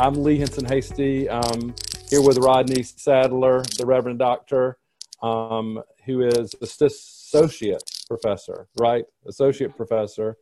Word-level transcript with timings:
I'm 0.00 0.14
Lee 0.14 0.38
Hinson 0.38 0.64
Hasty, 0.64 1.28
um, 1.28 1.74
here 2.08 2.22
with 2.22 2.38
Rodney 2.38 2.82
Sadler, 2.82 3.60
the 3.76 3.84
Reverend 3.84 4.18
Doctor, 4.18 4.78
um, 5.22 5.82
who 6.06 6.22
is 6.22 6.54
associate 6.62 7.82
professor, 8.08 8.66
right? 8.78 9.04
Associate 9.26 9.76
professor 9.76 10.38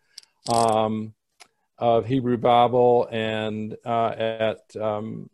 um, 0.54 1.12
of 1.76 2.06
Hebrew 2.06 2.36
Bible 2.36 3.08
and 3.10 3.76
uh, 3.84 4.10
at 4.10 4.60
um, 4.80 5.28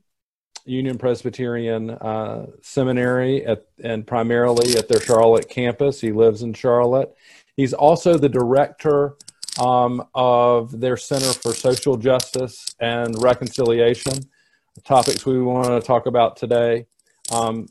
Union 0.64 0.96
Presbyterian 0.96 1.90
uh, 1.90 2.46
Seminary 2.62 3.44
at, 3.44 3.66
and 3.82 4.06
primarily 4.06 4.78
at 4.78 4.88
their 4.88 5.02
Charlotte 5.02 5.50
campus. 5.50 6.00
He 6.00 6.12
lives 6.12 6.40
in 6.40 6.54
Charlotte. 6.54 7.14
He's 7.58 7.74
also 7.74 8.16
the 8.16 8.30
director 8.30 9.16
um, 9.58 10.06
of 10.14 10.80
their 10.80 10.96
Center 10.96 11.32
for 11.32 11.54
Social 11.54 11.96
Justice 11.96 12.66
and 12.80 13.20
Reconciliation, 13.22 14.14
topics 14.84 15.24
we 15.24 15.40
want 15.40 15.68
to 15.68 15.80
talk 15.80 16.06
about 16.06 16.36
today. 16.36 16.86
Um, 17.32 17.66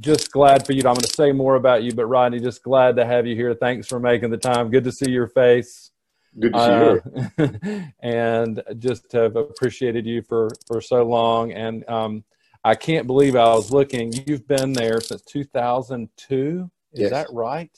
just 0.00 0.30
glad 0.30 0.66
for 0.66 0.72
you. 0.72 0.80
I'm 0.80 0.94
going 0.94 1.00
to 1.00 1.08
say 1.08 1.32
more 1.32 1.56
about 1.56 1.82
you, 1.82 1.92
but 1.92 2.06
Rodney, 2.06 2.40
just 2.40 2.62
glad 2.62 2.96
to 2.96 3.04
have 3.04 3.26
you 3.26 3.34
here. 3.34 3.54
Thanks 3.54 3.86
for 3.86 3.98
making 3.98 4.30
the 4.30 4.36
time. 4.36 4.70
Good 4.70 4.84
to 4.84 4.92
see 4.92 5.10
your 5.10 5.28
face. 5.28 5.90
Good 6.38 6.52
to 6.52 6.58
see 6.58 7.42
uh, 7.44 7.52
you. 7.68 7.84
and 8.00 8.62
just 8.78 9.12
have 9.12 9.36
appreciated 9.36 10.06
you 10.06 10.22
for, 10.22 10.48
for 10.66 10.80
so 10.80 11.04
long. 11.04 11.52
And 11.52 11.88
um, 11.88 12.24
I 12.64 12.74
can't 12.74 13.06
believe 13.06 13.36
I 13.36 13.54
was 13.54 13.70
looking. 13.70 14.12
You've 14.26 14.48
been 14.48 14.72
there 14.72 15.00
since 15.00 15.22
2002. 15.22 16.70
Is 16.92 17.00
yes. 17.00 17.10
that 17.10 17.26
right? 17.32 17.70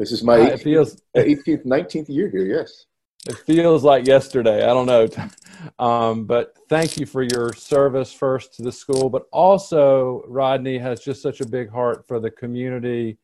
This 0.00 0.12
is 0.12 0.24
my 0.24 0.40
uh, 0.40 0.56
18th, 0.56 0.62
feels, 0.62 1.02
18th, 1.14 1.66
19th 1.66 2.08
year 2.08 2.30
here, 2.30 2.46
yes. 2.46 2.86
It 3.28 3.36
feels 3.36 3.84
like 3.84 4.06
yesterday. 4.06 4.64
I 4.64 4.68
don't 4.68 4.86
know. 4.86 5.06
Um, 5.78 6.24
but 6.24 6.56
thank 6.70 6.98
you 6.98 7.04
for 7.04 7.22
your 7.22 7.52
service 7.52 8.10
first 8.14 8.54
to 8.54 8.62
the 8.62 8.72
school, 8.72 9.10
but 9.10 9.26
also 9.30 10.24
Rodney 10.26 10.78
has 10.78 11.00
just 11.00 11.20
such 11.20 11.42
a 11.42 11.46
big 11.46 11.68
heart 11.68 12.08
for 12.08 12.18
the 12.18 12.30
community 12.30 13.18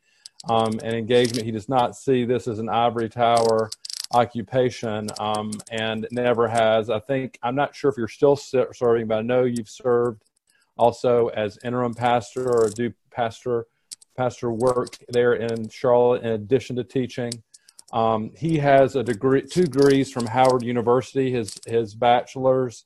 um, 0.51 0.79
and 0.83 0.95
engagement. 0.95 1.47
He 1.47 1.51
does 1.51 1.71
not 1.71 1.97
see 1.97 2.27
this 2.27 2.47
as 2.47 2.59
an 2.59 2.69
ivory 2.69 3.09
tower 3.09 3.71
occupation 4.13 5.09
um, 5.19 5.51
and 5.71 6.07
never 6.11 6.47
has. 6.47 6.91
I 6.91 7.01
think, 7.01 7.39
I'm 7.43 7.55
not 7.55 7.75
sure 7.75 7.91
if 7.91 7.97
you're 7.97 8.07
still 8.07 8.37
serving, 8.37 9.07
but 9.07 9.17
I 9.17 9.23
know 9.23 9.45
you've 9.45 9.71
served 9.71 10.23
also 10.77 11.29
as 11.29 11.59
interim 11.65 11.95
pastor 11.95 12.51
or 12.51 12.69
do 12.69 12.93
pastor 13.11 13.67
pastor 14.17 14.51
work 14.51 14.97
there 15.09 15.35
in 15.35 15.69
Charlotte 15.69 16.23
in 16.23 16.33
addition 16.33 16.77
to 16.77 16.85
teaching. 16.85 17.33
Um, 17.93 18.33
he 18.37 18.59
has 18.59 18.97
a 18.97 19.03
degree, 19.03 19.43
two 19.43 19.65
degrees 19.65 20.11
from 20.11 20.27
Howard 20.27 20.63
University, 20.63 21.31
his, 21.31 21.59
his 21.67 21.95
bachelor's 21.95 22.85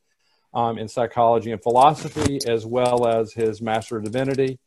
um, 0.53 0.78
in 0.78 0.89
psychology 0.89 1.53
and 1.53 1.62
philosophy, 1.62 2.39
as 2.47 2.67
well 2.67 3.06
as 3.06 3.33
his 3.33 3.62
Master 3.62 3.97
of 3.97 4.05
Divinity. 4.05 4.59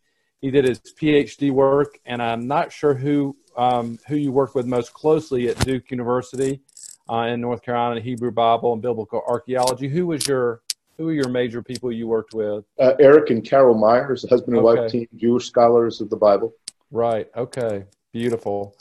He 0.41 0.49
did 0.51 0.67
his 0.67 0.79
PhD 0.79 1.51
work, 1.51 1.99
and 2.05 2.21
I'm 2.21 2.47
not 2.47 2.71
sure 2.71 2.93
who, 2.93 3.35
um, 3.55 3.99
who 4.07 4.15
you 4.15 4.31
worked 4.31 4.55
with 4.55 4.65
most 4.65 4.93
closely 4.93 5.49
at 5.49 5.59
Duke 5.59 5.91
University 5.91 6.61
uh, 7.09 7.27
in 7.27 7.41
North 7.41 7.61
Carolina, 7.61 8.01
Hebrew 8.01 8.31
Bible 8.31 8.73
and 8.73 8.81
Biblical 8.81 9.21
Archaeology. 9.27 9.87
Who 9.87 10.07
was 10.07 10.27
your 10.27 10.61
who 10.97 11.09
are 11.09 11.13
your 11.13 11.29
major 11.29 11.61
people 11.61 11.91
you 11.91 12.07
worked 12.07 12.33
with? 12.33 12.65
Uh, 12.79 12.93
Eric 12.99 13.29
and 13.29 13.43
Carol 13.43 13.75
Meyers, 13.75 14.27
husband 14.29 14.57
and 14.57 14.65
okay. 14.65 14.81
wife 14.81 14.91
team, 14.91 15.07
Jewish 15.15 15.47
scholars 15.47 16.01
of 16.01 16.09
the 16.09 16.15
Bible. 16.15 16.53
Right. 16.91 17.29
Okay. 17.35 17.85
Beautiful. 18.11 18.75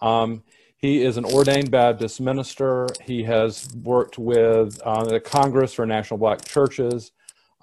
Um, 0.00 0.42
he 0.76 1.02
is 1.02 1.16
an 1.16 1.24
ordained 1.24 1.70
Baptist 1.70 2.20
minister. 2.20 2.86
He 3.02 3.22
has 3.22 3.74
worked 3.82 4.18
with 4.18 4.78
uh, 4.82 5.04
the 5.04 5.18
Congress 5.18 5.72
for 5.72 5.86
National 5.86 6.18
Black 6.18 6.44
Churches, 6.44 7.12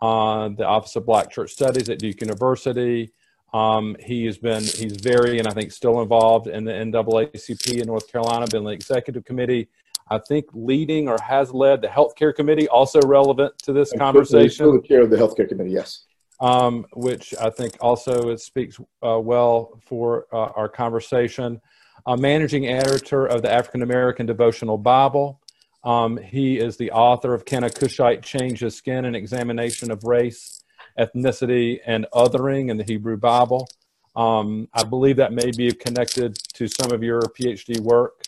uh, 0.01 0.49
the 0.49 0.65
Office 0.65 0.95
of 0.95 1.05
Black 1.05 1.29
Church 1.29 1.51
Studies 1.51 1.87
at 1.89 1.99
Duke 1.99 2.21
University. 2.21 3.13
Um, 3.53 3.95
he 3.99 4.25
has 4.25 4.39
been, 4.39 4.63
he's 4.63 4.97
very, 4.97 5.37
and 5.37 5.47
I 5.47 5.51
think 5.51 5.71
still 5.71 6.01
involved 6.01 6.47
in 6.47 6.63
the 6.63 6.71
NAACP 6.71 7.79
in 7.79 7.85
North 7.85 8.11
Carolina, 8.11 8.47
been 8.49 8.63
the 8.63 8.71
executive 8.71 9.25
committee, 9.25 9.67
I 10.11 10.19
think 10.19 10.45
leading 10.53 11.07
or 11.07 11.17
has 11.23 11.53
led 11.53 11.81
the 11.81 11.87
healthcare 11.87 12.35
committee, 12.35 12.67
also 12.67 12.99
relevant 13.01 13.57
to 13.59 13.71
this 13.71 13.93
conversation. 13.93 14.51
Still 14.51 14.73
the 14.73 14.87
chair 14.87 15.01
of 15.01 15.09
the 15.09 15.15
healthcare 15.15 15.47
committee, 15.47 15.71
yes. 15.71 16.03
Um, 16.41 16.85
which 16.93 17.33
I 17.39 17.49
think 17.49 17.77
also 17.79 18.29
it 18.29 18.41
speaks 18.41 18.77
uh, 19.01 19.19
well 19.19 19.79
for 19.85 20.27
uh, 20.33 20.51
our 20.55 20.67
conversation 20.67 21.61
a 22.05 22.17
managing 22.17 22.67
editor 22.67 23.25
of 23.25 23.41
the 23.41 23.51
African 23.51 23.83
American 23.83 24.25
Devotional 24.25 24.77
Bible. 24.77 25.39
Um, 25.83 26.17
he 26.17 26.57
is 26.57 26.77
the 26.77 26.91
author 26.91 27.33
of 27.33 27.45
Can 27.45 27.63
a 27.63 27.69
Cushite 27.69 28.21
Change 28.23 28.59
His 28.59 28.75
Skin? 28.75 29.05
An 29.05 29.15
Examination 29.15 29.91
of 29.91 30.03
Race, 30.03 30.63
Ethnicity, 30.99 31.79
and 31.85 32.05
Othering 32.13 32.69
in 32.69 32.77
the 32.77 32.83
Hebrew 32.83 33.17
Bible. 33.17 33.67
Um, 34.15 34.67
I 34.73 34.83
believe 34.83 35.15
that 35.17 35.31
may 35.31 35.51
be 35.51 35.71
connected 35.71 36.35
to 36.53 36.67
some 36.67 36.91
of 36.91 37.01
your 37.01 37.21
PhD 37.21 37.79
work. 37.79 38.23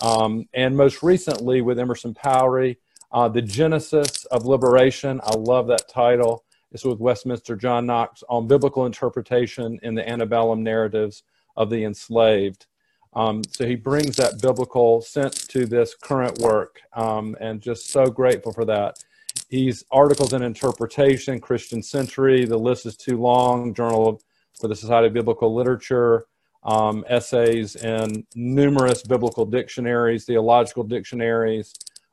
Um, 0.00 0.48
and 0.54 0.76
most 0.76 1.02
recently 1.02 1.60
with 1.62 1.78
Emerson 1.78 2.14
Powery, 2.14 2.78
uh, 3.12 3.28
The 3.28 3.42
Genesis 3.42 4.24
of 4.26 4.46
Liberation. 4.46 5.20
I 5.24 5.36
love 5.36 5.66
that 5.68 5.88
title. 5.88 6.44
It's 6.72 6.84
with 6.84 6.98
Westminster 6.98 7.56
John 7.56 7.86
Knox 7.86 8.22
on 8.28 8.46
biblical 8.46 8.86
interpretation 8.86 9.78
in 9.82 9.94
the 9.94 10.06
antebellum 10.08 10.62
narratives 10.62 11.22
of 11.56 11.70
the 11.70 11.84
enslaved. 11.84 12.66
Um, 13.14 13.42
so 13.50 13.66
he 13.66 13.76
brings 13.76 14.16
that 14.16 14.42
biblical 14.42 15.00
sense 15.00 15.46
to 15.46 15.64
this 15.64 15.94
current 15.94 16.38
work, 16.38 16.80
um, 16.92 17.34
and 17.40 17.62
just 17.62 17.90
so 17.90 18.06
grateful 18.06 18.52
for 18.52 18.66
that. 18.66 19.02
He's 19.48 19.84
articles 19.90 20.34
in 20.34 20.42
interpretation, 20.42 21.40
Christian 21.40 21.82
Century. 21.82 22.44
The 22.44 22.58
list 22.58 22.84
is 22.84 22.96
too 22.96 23.18
long. 23.18 23.72
Journal 23.72 24.20
for 24.60 24.68
the 24.68 24.76
Society 24.76 25.06
of 25.06 25.12
Biblical 25.14 25.54
Literature, 25.54 26.26
um, 26.66 27.04
essays 27.08 27.76
in 27.76 28.26
numerous 28.34 29.02
biblical 29.02 29.46
dictionaries, 29.46 30.24
theological 30.24 30.82
dictionaries. 30.82 31.72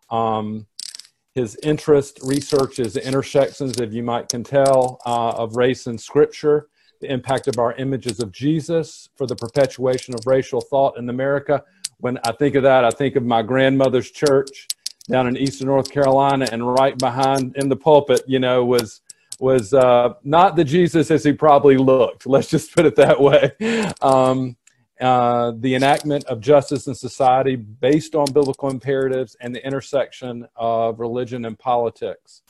Um, 0.09 0.68
his 1.34 1.58
interest 1.64 2.19
researches 2.24 2.94
the 2.94 3.06
intersections, 3.06 3.80
if 3.81 3.91
you 3.91 4.03
might 4.03 4.30
can 4.30 4.44
tell, 4.44 5.00
uh, 5.06 5.31
of 5.31 5.56
race 5.56 5.88
and 5.88 6.00
scripture 6.00 6.68
the 7.02 7.12
impact 7.12 7.50
of 7.50 7.59
our 7.59 7.74
images 7.74 8.22
of 8.22 8.31
Jesus 8.31 9.09
for 9.18 9.28
the 9.28 9.36
perpetuation 9.36 10.14
of 10.14 10.25
racial 10.25 10.62
thought 10.62 10.97
in 10.97 11.09
America. 11.09 11.62
When 11.97 12.18
I 12.24 12.31
think 12.31 12.56
of 12.56 12.64
that, 12.64 12.85
I 12.85 12.91
think 12.91 13.18
of 13.18 13.24
my 13.24 13.41
grandmother's 13.41 14.09
church 14.09 14.70
down 15.09 15.28
in 15.28 15.35
eastern 15.35 15.68
North 15.68 15.91
Carolina, 15.91 16.47
and 16.50 16.66
right 16.66 16.97
behind 16.97 17.58
in 17.58 17.68
the 17.68 17.75
pulpit, 17.75 18.22
you 18.25 18.40
know, 18.40 18.64
was 18.64 19.02
was 19.40 19.74
uh, 19.74 20.14
not 20.24 20.56
the 20.56 20.64
Jesus 20.64 21.12
as 21.12 21.24
he 21.24 21.34
probably 21.34 21.78
looked. 21.78 22.26
Let's 22.26 22.50
just 22.50 22.76
put 22.76 22.86
it 22.86 22.96
that 22.96 23.20
way. 23.20 23.52
Um, 24.02 24.58
uh, 25.02 25.54
the 25.58 25.76
enactment 25.76 26.24
of 26.26 26.40
justice 26.40 26.88
in 26.88 26.96
society 26.96 27.56
based 27.56 28.16
on 28.16 28.26
biblical 28.32 28.70
imperatives 28.70 29.36
and 29.42 29.54
the 29.54 29.66
intersection 29.66 30.48
of 30.56 31.00
religion 31.00 31.46
and 31.46 31.58
politics 31.58 32.42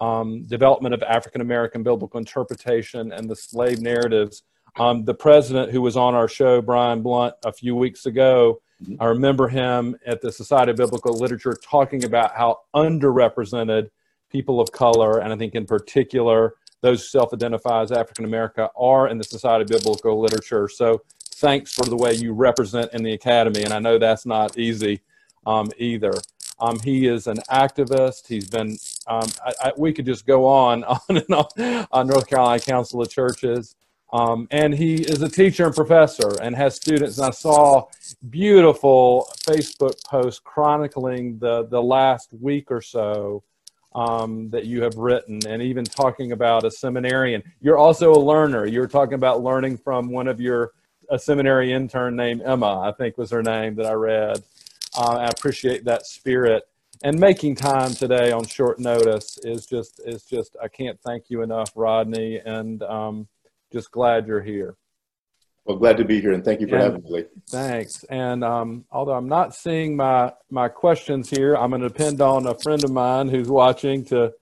um, 0.00 0.44
development 0.44 0.94
of 0.94 1.02
African 1.02 1.40
American 1.40 1.82
biblical 1.82 2.18
interpretation 2.18 3.12
and 3.12 3.28
the 3.28 3.36
slave 3.36 3.80
narratives. 3.80 4.42
Um, 4.76 5.04
the 5.04 5.14
president 5.14 5.72
who 5.72 5.82
was 5.82 5.96
on 5.96 6.14
our 6.14 6.28
show, 6.28 6.62
Brian 6.62 7.02
Blount, 7.02 7.34
a 7.44 7.52
few 7.52 7.74
weeks 7.74 8.06
ago. 8.06 8.60
I 9.00 9.06
remember 9.06 9.48
him 9.48 9.96
at 10.06 10.20
the 10.20 10.30
Society 10.30 10.70
of 10.70 10.76
Biblical 10.76 11.12
Literature 11.12 11.56
talking 11.60 12.04
about 12.04 12.36
how 12.36 12.60
underrepresented 12.76 13.90
people 14.30 14.60
of 14.60 14.72
color, 14.72 15.18
and 15.18 15.32
I 15.32 15.36
think 15.36 15.54
in 15.54 15.66
particular 15.66 16.54
those 16.80 17.02
who 17.02 17.08
self 17.08 17.32
identify 17.32 17.82
as 17.82 17.92
African 17.92 18.24
American, 18.24 18.68
are 18.76 19.08
in 19.08 19.18
the 19.18 19.24
Society 19.24 19.62
of 19.62 19.68
Biblical 19.68 20.20
Literature. 20.20 20.68
So 20.68 21.02
thanks 21.36 21.72
for 21.72 21.84
the 21.84 21.96
way 21.96 22.14
you 22.14 22.32
represent 22.32 22.92
in 22.92 23.02
the 23.02 23.12
Academy, 23.12 23.64
and 23.64 23.72
I 23.72 23.78
know 23.78 23.98
that's 23.98 24.26
not 24.26 24.58
easy 24.58 25.00
um, 25.46 25.70
either. 25.78 26.12
Um, 26.60 26.78
he 26.80 27.06
is 27.06 27.26
an 27.26 27.38
activist. 27.50 28.26
He's 28.26 28.48
been, 28.48 28.76
um, 29.06 29.28
I, 29.44 29.52
I, 29.68 29.72
we 29.76 29.92
could 29.92 30.06
just 30.06 30.26
go 30.26 30.46
on, 30.46 30.84
on 30.84 30.98
and 31.08 31.30
on, 31.30 31.86
on 31.92 32.06
North 32.06 32.26
Carolina 32.26 32.60
Council 32.60 33.00
of 33.00 33.10
Churches. 33.10 33.76
Um, 34.12 34.48
and 34.50 34.74
he 34.74 34.94
is 34.94 35.20
a 35.20 35.28
teacher 35.28 35.66
and 35.66 35.74
professor 35.74 36.32
and 36.40 36.56
has 36.56 36.74
students. 36.74 37.18
And 37.18 37.26
I 37.26 37.30
saw 37.30 37.88
beautiful 38.30 39.30
Facebook 39.40 40.02
posts 40.04 40.40
chronicling 40.42 41.38
the, 41.38 41.66
the 41.66 41.82
last 41.82 42.30
week 42.32 42.70
or 42.70 42.80
so 42.80 43.44
um, 43.94 44.50
that 44.50 44.66
you 44.66 44.82
have 44.82 44.94
written 44.96 45.40
and 45.46 45.62
even 45.62 45.84
talking 45.84 46.32
about 46.32 46.64
a 46.64 46.70
seminarian. 46.70 47.42
You're 47.60 47.78
also 47.78 48.12
a 48.12 48.18
learner. 48.18 48.66
You're 48.66 48.86
talking 48.86 49.14
about 49.14 49.42
learning 49.42 49.78
from 49.78 50.10
one 50.10 50.28
of 50.28 50.40
your, 50.40 50.72
a 51.10 51.18
seminary 51.18 51.72
intern 51.72 52.16
named 52.16 52.42
Emma, 52.42 52.80
I 52.80 52.92
think 52.92 53.16
was 53.18 53.30
her 53.30 53.42
name 53.42 53.74
that 53.76 53.86
I 53.86 53.92
read. 53.92 54.42
Uh, 54.96 55.16
I 55.16 55.26
appreciate 55.26 55.84
that 55.84 56.06
spirit 56.06 56.64
and 57.02 57.18
making 57.18 57.54
time 57.54 57.92
today 57.94 58.32
on 58.32 58.44
short 58.44 58.78
notice 58.78 59.38
is 59.44 59.66
just 59.66 60.00
is 60.04 60.24
just 60.24 60.56
I 60.62 60.68
can't 60.68 60.98
thank 61.00 61.30
you 61.30 61.42
enough, 61.42 61.70
Rodney, 61.74 62.40
and 62.44 62.82
um, 62.82 63.28
just 63.72 63.90
glad 63.90 64.26
you're 64.26 64.42
here. 64.42 64.76
Well, 65.68 65.76
glad 65.76 65.98
to 65.98 66.04
be 66.04 66.18
here, 66.18 66.32
and 66.32 66.42
thank 66.42 66.62
you 66.62 66.66
for 66.66 66.76
and, 66.76 66.82
having 66.82 67.12
me. 67.12 67.24
Thanks. 67.50 68.02
And 68.04 68.42
um, 68.42 68.86
although 68.90 69.12
I'm 69.12 69.28
not 69.28 69.54
seeing 69.54 69.96
my 69.96 70.32
my 70.50 70.66
questions 70.66 71.28
here, 71.28 71.54
I'm 71.54 71.68
going 71.68 71.82
to 71.82 71.88
depend 71.88 72.22
on 72.22 72.46
a 72.46 72.54
friend 72.54 72.82
of 72.82 72.90
mine 72.90 73.28
who's 73.28 73.50
watching 73.50 74.02
to 74.06 74.32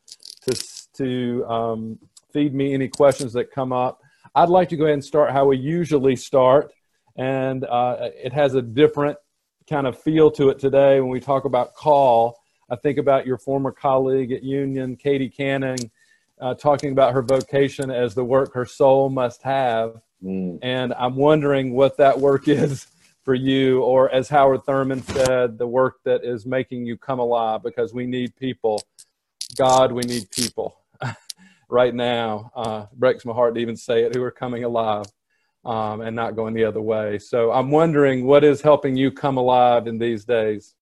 to 0.42 0.64
to 0.98 1.44
um, 1.46 1.98
feed 2.32 2.54
me 2.54 2.74
any 2.74 2.86
questions 2.86 3.32
that 3.32 3.50
come 3.50 3.72
up. 3.72 4.00
I'd 4.36 4.50
like 4.50 4.68
to 4.68 4.76
go 4.76 4.84
ahead 4.84 4.94
and 4.94 5.04
start 5.04 5.32
how 5.32 5.46
we 5.46 5.56
usually 5.56 6.14
start, 6.14 6.70
and 7.16 7.64
uh, 7.64 7.96
it 8.14 8.32
has 8.32 8.54
a 8.54 8.62
different 8.62 9.18
kind 9.68 9.88
of 9.88 10.00
feel 10.00 10.30
to 10.30 10.50
it 10.50 10.60
today 10.60 11.00
when 11.00 11.10
we 11.10 11.18
talk 11.18 11.44
about 11.44 11.74
call. 11.74 12.38
I 12.70 12.76
think 12.76 12.98
about 12.98 13.26
your 13.26 13.38
former 13.38 13.72
colleague 13.72 14.30
at 14.30 14.44
Union, 14.44 14.94
Katie 14.94 15.30
Cannon, 15.30 15.78
uh, 16.40 16.54
talking 16.54 16.92
about 16.92 17.14
her 17.14 17.22
vocation 17.22 17.90
as 17.90 18.14
the 18.14 18.24
work 18.24 18.54
her 18.54 18.64
soul 18.64 19.10
must 19.10 19.42
have. 19.42 20.00
Mm. 20.22 20.58
And 20.62 20.94
I'm 20.94 21.16
wondering 21.16 21.72
what 21.72 21.96
that 21.98 22.18
work 22.18 22.48
is 22.48 22.86
for 23.24 23.34
you, 23.34 23.82
or 23.82 24.10
as 24.10 24.28
Howard 24.28 24.64
Thurman 24.64 25.02
said, 25.02 25.58
the 25.58 25.66
work 25.66 25.96
that 26.04 26.24
is 26.24 26.46
making 26.46 26.86
you 26.86 26.96
come 26.96 27.18
alive 27.18 27.62
because 27.62 27.92
we 27.92 28.06
need 28.06 28.36
people. 28.36 28.82
God, 29.56 29.90
we 29.90 30.02
need 30.02 30.30
people 30.30 30.80
right 31.68 31.94
now. 31.94 32.52
Uh, 32.54 32.86
breaks 32.94 33.24
my 33.24 33.32
heart 33.32 33.56
to 33.56 33.60
even 33.60 33.76
say 33.76 34.04
it, 34.04 34.14
who 34.14 34.22
are 34.22 34.30
coming 34.30 34.62
alive 34.62 35.06
um, 35.64 36.00
and 36.00 36.14
not 36.14 36.36
going 36.36 36.54
the 36.54 36.64
other 36.64 36.80
way. 36.80 37.18
So 37.18 37.50
I'm 37.50 37.70
wondering 37.70 38.24
what 38.24 38.44
is 38.44 38.62
helping 38.62 38.96
you 38.96 39.10
come 39.10 39.36
alive 39.36 39.88
in 39.88 39.98
these 39.98 40.24
days? 40.24 40.74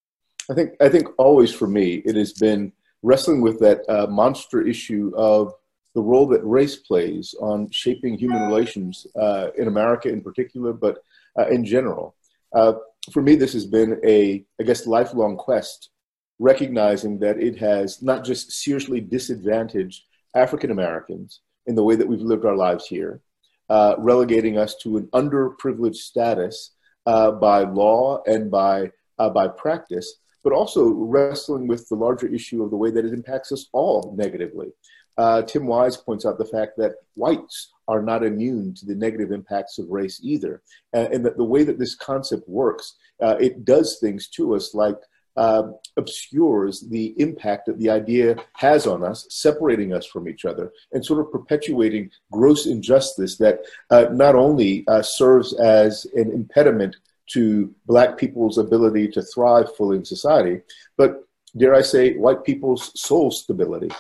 I 0.51 0.55
think, 0.55 0.75
I 0.83 0.91
think 0.91 1.09
always 1.17 1.53
for 1.53 1.67
me, 1.67 2.03
it 2.05 2.15
has 2.17 2.35
been 2.35 2.71
wrestling 3.03 3.41
with 3.41 3.59
that 3.61 3.81
uh, 3.89 4.07
monster 4.07 4.61
issue 4.61 5.11
of 5.17 5.55
the 5.95 6.03
role 6.03 6.27
that 6.27 6.45
race 6.45 6.77
plays 6.77 7.35
on 7.41 7.71
shaping 7.71 8.19
human 8.19 8.43
relations 8.43 9.07
uh, 9.21 9.49
in 9.57 9.69
America 9.69 10.09
in 10.09 10.21
particular, 10.21 10.73
but 10.73 10.99
uh, 11.39 11.47
in 11.49 11.65
general. 11.65 12.17
Uh, 12.55 12.75
for 13.13 13.23
me, 13.23 13.35
this 13.37 13.53
has 13.53 13.67
been 13.67 14.01
a, 14.05 14.45
I 14.61 14.65
guess, 14.65 14.87
lifelong 14.87 15.37
quest, 15.37 15.91
recognizing 16.39 17.19
that 17.21 17.39
it 17.39 17.57
has 17.59 18.03
not 18.03 18.25
just 18.25 18.51
seriously 18.51 19.01
disadvantaged 19.01 20.03
African 20.35 20.71
Americans 20.71 21.41
in 21.67 21.75
the 21.75 21.85
way 21.85 21.95
that 21.97 22.07
we've 22.07 22.21
lived 22.21 22.45
our 22.45 22.57
lives 22.57 22.87
here, 22.87 23.21
uh, 23.69 23.95
relegating 23.99 24.59
us 24.59 24.75
to 24.83 24.97
an 24.97 25.09
underprivileged 25.15 25.97
status 25.97 26.73
uh, 27.07 27.31
by 27.31 27.61
law 27.61 28.21
and 28.27 28.51
by, 28.51 28.91
by 29.17 29.47
practice, 29.49 30.17
but 30.43 30.53
also 30.53 30.89
wrestling 30.89 31.67
with 31.67 31.89
the 31.89 31.95
larger 31.95 32.27
issue 32.27 32.63
of 32.63 32.71
the 32.71 32.77
way 32.77 32.91
that 32.91 33.05
it 33.05 33.13
impacts 33.13 33.53
us 33.53 33.69
all 33.73 34.15
negatively. 34.17 34.69
Uh, 35.17 35.43
Tim 35.43 35.67
Wise 35.67 35.97
points 35.97 36.27
out 36.27 36.39
the 36.39 36.45
fact 36.45 36.73
that 36.79 36.95
whites 37.15 37.73
are 37.87 38.03
not 38.03 38.25
immune 38.25 38.75
to 38.75 38.87
the 38.87 38.95
negative 38.95 39.31
impacts 39.31 39.79
of 39.79 39.89
race 39.89 40.21
either, 40.23 40.63
uh, 40.95 41.09
and 41.13 41.25
that 41.25 41.37
the 41.37 41.45
way 41.45 41.63
that 41.65 41.79
this 41.79 41.95
concept 41.95 42.49
works, 42.49 42.97
uh, 43.23 43.37
it 43.41 43.65
does 43.65 43.99
things 44.01 44.29
to 44.29 44.55
us 44.55 44.75
like 44.75 44.97
uh, 45.37 45.65
obscures 45.97 46.89
the 46.91 47.15
impact 47.19 47.67
that 47.67 47.79
the 47.79 47.91
idea 47.91 48.37
has 48.55 48.87
on 48.87 49.03
us, 49.03 49.27
separating 49.31 49.93
us 49.93 50.07
from 50.07 50.29
each 50.29 50.45
other, 50.45 50.73
and 50.93 51.05
sort 51.05 51.21
of 51.21 51.31
perpetuating 51.33 52.11
gross 52.31 52.67
injustice 52.67 53.37
that 53.37 53.61
uh, 53.91 54.07
not 54.13 54.35
only 54.35 54.85
uh, 54.89 55.03
serves 55.03 55.53
as 55.55 56.07
an 56.15 56.31
impediment 56.31 56.97
to 57.27 57.75
black 57.87 58.17
people's 58.17 58.59
ability 58.59 59.09
to 59.09 59.23
thrive 59.23 59.75
fully 59.77 59.97
in 59.97 60.05
society, 60.05 60.61
but 60.97 61.27
dare 61.57 61.75
I 61.75 61.83
say, 61.83 62.15
white 62.15 62.45
people's 62.45 62.99
soul 63.01 63.31
stability, 63.31 63.91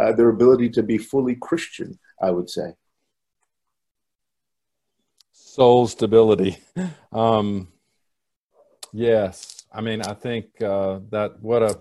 uh, 0.00 0.12
their 0.12 0.28
ability 0.28 0.68
to 0.70 0.82
be 0.82 0.98
fully 0.98 1.36
Christian, 1.36 1.98
I 2.20 2.30
would 2.30 2.50
say. 2.50 2.74
Soul 5.32 5.86
stability. 5.86 6.58
Um, 7.12 7.68
yes. 8.92 9.62
I 9.72 9.80
mean, 9.80 10.02
I 10.02 10.14
think 10.14 10.60
uh, 10.60 10.98
that 11.10 11.40
what 11.40 11.62
a, 11.62 11.80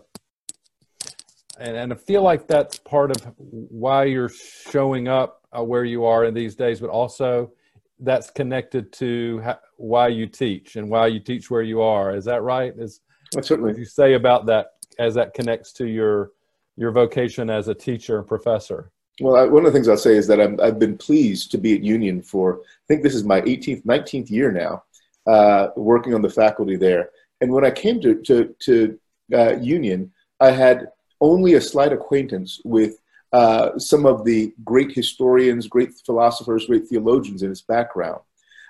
and, 1.60 1.76
and 1.76 1.92
I 1.92 1.96
feel 1.96 2.22
like 2.22 2.48
that's 2.48 2.78
part 2.78 3.10
of 3.10 3.34
why 3.38 4.04
you're 4.04 4.30
showing 4.30 5.08
up 5.08 5.42
uh, 5.58 5.64
where 5.64 5.86
you 5.86 6.06
are 6.06 6.26
in 6.26 6.36
these 6.36 6.56
days, 6.56 6.80
but 6.80 6.92
also 6.92 7.52
that's 8.00 8.30
connected 8.30 8.94
to 8.94 9.40
how, 9.44 9.60
why 9.78 10.08
you 10.08 10.28
teach 10.28 10.76
and 10.76 10.88
why 10.88 11.08
you 11.08 11.20
teach 11.20 11.50
where 11.50 11.64
you 11.64 11.82
are. 11.82 12.16
Is 12.16 12.26
that 12.26 12.44
right? 12.44 12.74
Is 12.78 13.00
certainly 13.42 13.72
what 13.72 13.80
you 13.80 13.86
say 13.86 14.14
about 14.14 14.46
that 14.48 14.68
as 15.00 15.16
that 15.16 15.34
connects 15.34 15.74
to 15.74 15.88
your 15.88 16.32
your 16.76 16.92
vocation 16.92 17.50
as 17.50 17.68
a 17.68 17.76
teacher 17.76 18.18
and 18.18 18.28
professor? 18.28 18.92
Well, 19.22 19.36
I, 19.36 19.46
one 19.46 19.66
of 19.66 19.72
the 19.72 19.78
things 19.78 19.88
I'll 19.88 19.98
say 19.98 20.16
is 20.16 20.28
that 20.28 20.42
i 20.42 20.66
have 20.66 20.80
been 20.80 20.98
pleased 20.98 21.52
to 21.52 21.58
be 21.58 21.76
at 21.76 21.84
Union 21.84 22.22
for 22.22 22.62
I 22.62 22.86
think 22.88 23.04
this 23.04 23.16
is 23.16 23.24
my 23.24 23.42
18th, 23.42 23.86
19th 23.86 24.30
year 24.30 24.52
now, 24.52 24.84
uh, 25.28 25.68
working 25.76 26.14
on 26.14 26.22
the 26.22 26.30
faculty 26.30 26.76
there. 26.76 27.10
And 27.42 27.52
when 27.52 27.66
I 27.66 27.72
came 27.72 28.02
to 28.02 28.16
to, 28.24 28.56
to 28.60 29.00
uh, 29.34 29.58
Union, 29.58 30.12
I 30.40 30.52
had 30.52 30.88
only 31.22 31.54
a 31.54 31.62
slight 31.62 31.94
acquaintance 31.94 32.60
with 32.66 33.00
uh, 33.32 33.78
some 33.80 34.06
of 34.06 34.26
the 34.26 34.54
great 34.64 34.92
historians, 34.92 35.68
great 35.68 35.92
philosophers, 36.06 36.68
great 36.68 36.88
theologians 36.88 37.44
in 37.44 37.52
its 37.52 37.62
background. 37.62 38.22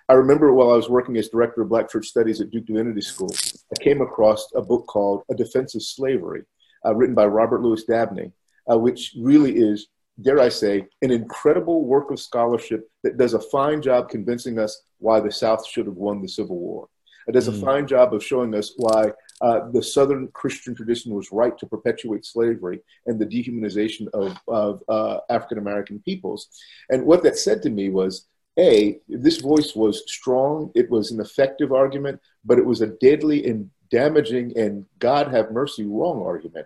I 0.09 0.13
remember 0.13 0.53
while 0.53 0.71
I 0.71 0.75
was 0.75 0.89
working 0.89 1.17
as 1.17 1.29
director 1.29 1.61
of 1.61 1.69
Black 1.69 1.89
Church 1.89 2.07
Studies 2.07 2.41
at 2.41 2.51
Duke 2.51 2.65
Divinity 2.65 3.01
School, 3.01 3.33
I 3.71 3.81
came 3.81 4.01
across 4.01 4.47
a 4.55 4.61
book 4.61 4.85
called 4.87 5.23
A 5.29 5.35
Defense 5.35 5.75
of 5.75 5.83
Slavery, 5.83 6.43
uh, 6.85 6.93
written 6.95 7.15
by 7.15 7.25
Robert 7.25 7.61
Lewis 7.61 7.83
Dabney, 7.83 8.31
uh, 8.71 8.77
which 8.77 9.15
really 9.17 9.55
is, 9.57 9.87
dare 10.21 10.39
I 10.39 10.49
say, 10.49 10.85
an 11.01 11.11
incredible 11.11 11.85
work 11.85 12.11
of 12.11 12.19
scholarship 12.19 12.89
that 13.03 13.17
does 13.17 13.33
a 13.33 13.39
fine 13.39 13.81
job 13.81 14.09
convincing 14.09 14.59
us 14.59 14.83
why 14.99 15.19
the 15.19 15.31
South 15.31 15.65
should 15.67 15.85
have 15.85 15.95
won 15.95 16.21
the 16.21 16.27
Civil 16.27 16.57
War. 16.57 16.87
It 17.27 17.33
does 17.33 17.47
a 17.47 17.51
mm. 17.51 17.61
fine 17.61 17.87
job 17.87 18.13
of 18.13 18.23
showing 18.23 18.53
us 18.53 18.73
why 18.75 19.11
uh, 19.41 19.69
the 19.71 19.83
Southern 19.83 20.27
Christian 20.33 20.75
tradition 20.75 21.13
was 21.13 21.31
right 21.31 21.57
to 21.57 21.65
perpetuate 21.65 22.25
slavery 22.25 22.81
and 23.05 23.19
the 23.19 23.25
dehumanization 23.25 24.07
of, 24.13 24.37
of 24.47 24.83
uh, 24.89 25.19
African 25.29 25.57
American 25.57 25.99
peoples. 25.99 26.49
And 26.89 27.05
what 27.05 27.23
that 27.23 27.37
said 27.37 27.61
to 27.63 27.69
me 27.69 27.89
was, 27.89 28.27
A, 28.59 28.99
this 29.07 29.39
voice 29.39 29.75
was 29.75 30.03
strong, 30.11 30.71
it 30.75 30.89
was 30.89 31.11
an 31.11 31.21
effective 31.21 31.71
argument, 31.71 32.19
but 32.45 32.57
it 32.57 32.65
was 32.65 32.81
a 32.81 32.87
deadly 32.87 33.45
and 33.45 33.69
damaging 33.89 34.57
and 34.57 34.85
God 34.99 35.27
have 35.29 35.51
mercy 35.51 35.85
wrong 35.85 36.23
argument. 36.23 36.65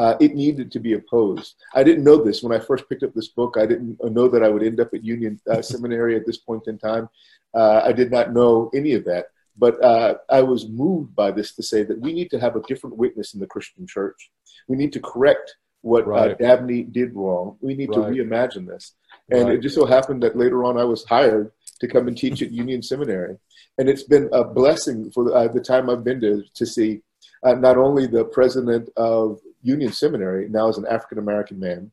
Uh, 0.00 0.16
it 0.18 0.34
needed 0.34 0.72
to 0.72 0.80
be 0.80 0.94
opposed. 0.94 1.56
I 1.74 1.82
didn't 1.84 2.04
know 2.04 2.24
this 2.24 2.42
when 2.42 2.58
I 2.58 2.64
first 2.64 2.88
picked 2.88 3.02
up 3.02 3.12
this 3.12 3.28
book. 3.28 3.56
I 3.58 3.66
didn't 3.66 4.02
know 4.02 4.28
that 4.28 4.42
I 4.42 4.48
would 4.48 4.62
end 4.62 4.80
up 4.80 4.94
at 4.94 5.04
Union 5.04 5.38
uh, 5.52 5.60
Seminary 5.72 6.16
at 6.16 6.24
this 6.24 6.38
point 6.38 6.68
in 6.68 6.78
time. 6.78 7.10
Uh, 7.52 7.82
I 7.84 7.92
did 7.92 8.10
not 8.10 8.32
know 8.32 8.70
any 8.74 8.94
of 8.94 9.04
that. 9.04 9.26
But 9.58 9.82
uh, 9.84 10.14
I 10.30 10.40
was 10.40 10.68
moved 10.68 11.14
by 11.14 11.32
this 11.32 11.54
to 11.56 11.62
say 11.62 11.82
that 11.82 12.00
we 12.00 12.14
need 12.14 12.30
to 12.30 12.40
have 12.40 12.56
a 12.56 12.62
different 12.62 12.96
witness 12.96 13.34
in 13.34 13.40
the 13.40 13.46
Christian 13.46 13.86
church. 13.86 14.30
We 14.68 14.76
need 14.78 14.94
to 14.94 15.00
correct 15.00 15.54
what 15.82 16.06
uh, 16.06 16.10
right. 16.10 16.38
Dabney 16.38 16.84
did 16.84 17.14
wrong. 17.14 17.58
We 17.60 17.74
need 17.74 17.90
right. 17.90 17.96
to 17.96 18.22
reimagine 18.22 18.66
this. 18.66 18.94
And 19.30 19.48
right. 19.48 19.56
it 19.56 19.60
just 19.60 19.74
so 19.74 19.84
happened 19.84 20.22
that 20.22 20.34
later 20.34 20.64
on 20.64 20.78
I 20.78 20.84
was 20.84 21.04
hired 21.04 21.52
to 21.80 21.88
come 21.88 22.08
and 22.08 22.16
teach 22.16 22.40
at 22.40 22.52
Union 22.62 22.82
Seminary. 22.82 23.36
And 23.76 23.86
it's 23.86 24.04
been 24.04 24.30
a 24.32 24.44
blessing 24.44 25.10
for 25.10 25.24
the, 25.24 25.32
uh, 25.32 25.48
the 25.48 25.60
time 25.60 25.90
I've 25.90 26.04
been 26.04 26.22
to, 26.22 26.42
to 26.54 26.64
see 26.64 27.02
uh, 27.42 27.54
not 27.54 27.76
only 27.76 28.06
the 28.06 28.24
president 28.24 28.88
of 28.96 29.40
Union 29.62 29.92
Seminary, 29.92 30.48
now 30.48 30.68
as 30.68 30.78
an 30.78 30.86
African 30.86 31.18
American 31.18 31.58
man, 31.58 31.90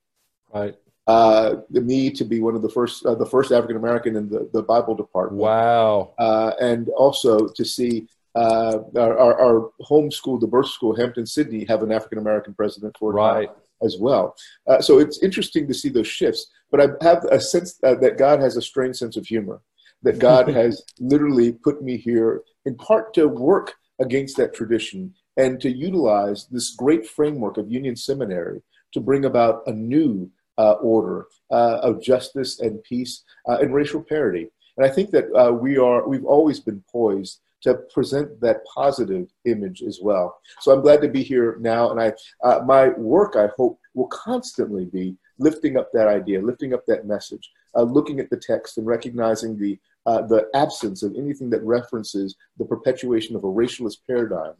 right 0.53 0.75
uh, 1.07 1.55
me 1.69 2.11
to 2.11 2.25
be 2.25 2.41
one 2.41 2.55
of 2.55 2.61
the 2.61 2.69
first, 2.69 3.05
uh, 3.05 3.15
the 3.15 3.25
first 3.25 3.51
African 3.51 3.77
American 3.77 4.15
in 4.17 4.29
the, 4.29 4.49
the 4.53 4.61
Bible 4.61 4.93
department. 4.93 5.41
Wow! 5.41 6.13
Uh, 6.17 6.51
and 6.59 6.89
also 6.89 7.47
to 7.47 7.65
see 7.65 8.07
uh, 8.35 8.79
our, 8.95 9.17
our, 9.17 9.41
our, 9.41 9.71
home 9.81 10.11
school, 10.11 10.37
the 10.37 10.45
birth 10.45 10.67
school, 10.67 10.95
Hampton 10.95 11.25
Sydney, 11.25 11.65
have 11.65 11.81
an 11.81 11.91
African 11.91 12.19
American 12.19 12.53
president 12.53 12.95
for 12.99 13.13
right 13.13 13.49
as 13.81 13.97
well. 13.99 14.35
Uh, 14.67 14.81
so 14.81 14.99
it's 14.99 15.23
interesting 15.23 15.67
to 15.67 15.73
see 15.73 15.89
those 15.89 16.07
shifts. 16.07 16.47
But 16.69 16.81
I 16.81 16.87
have 17.01 17.23
a 17.31 17.39
sense 17.39 17.75
that 17.75 18.17
God 18.17 18.41
has 18.41 18.57
a 18.57 18.61
strange 18.61 18.97
sense 18.97 19.15
of 19.15 19.25
humor. 19.25 19.61
That 20.03 20.19
God 20.19 20.47
has 20.53 20.83
literally 20.99 21.53
put 21.53 21.81
me 21.81 21.95
here 21.97 22.41
in 22.65 22.75
part 22.75 23.13
to 23.13 23.27
work 23.27 23.75
against 23.99 24.35
that 24.37 24.53
tradition 24.53 25.13
and 25.37 25.61
to 25.61 25.69
utilize 25.69 26.47
this 26.47 26.71
great 26.71 27.07
framework 27.07 27.57
of 27.57 27.71
Union 27.71 27.95
Seminary 27.95 28.61
to 28.93 28.99
bring 28.99 29.25
about 29.25 29.61
a 29.67 29.71
new 29.71 30.29
uh, 30.57 30.73
order 30.73 31.27
uh, 31.51 31.77
of 31.83 32.01
justice 32.01 32.59
and 32.59 32.83
peace 32.83 33.23
uh, 33.47 33.57
and 33.61 33.73
racial 33.73 34.01
parity. 34.01 34.47
And 34.75 34.85
I 34.85 34.89
think 34.89 35.11
that 35.11 35.25
uh, 35.33 35.51
we 35.51 35.77
are, 35.77 36.07
we've 36.07 36.25
always 36.25 36.59
been 36.59 36.83
poised 36.91 37.39
to 37.61 37.75
present 37.93 38.39
that 38.41 38.63
positive 38.65 39.27
image 39.45 39.81
as 39.81 39.99
well. 40.01 40.39
So 40.61 40.71
I'm 40.71 40.81
glad 40.81 41.01
to 41.01 41.07
be 41.07 41.23
here 41.23 41.57
now. 41.59 41.91
And 41.91 41.99
I, 41.99 42.13
uh, 42.43 42.61
my 42.65 42.89
work, 42.89 43.35
I 43.35 43.49
hope, 43.57 43.79
will 43.95 44.07
constantly 44.07 44.85
be 44.85 45.15
lifting 45.39 45.77
up 45.77 45.89
that 45.93 46.07
idea, 46.07 46.41
lifting 46.41 46.73
up 46.73 46.85
that 46.87 47.07
message, 47.07 47.49
uh, 47.75 47.81
looking 47.81 48.19
at 48.19 48.29
the 48.29 48.37
text 48.37 48.77
and 48.77 48.85
recognizing 48.85 49.57
the, 49.57 49.77
the 50.05 50.47
absence 50.53 51.03
of 51.03 51.15
anything 51.15 51.49
that 51.49 51.63
references 51.63 52.35
the 52.57 52.65
perpetuation 52.65 53.35
of 53.35 53.43
a 53.43 53.47
racialist 53.47 53.97
paradigm 54.07 54.53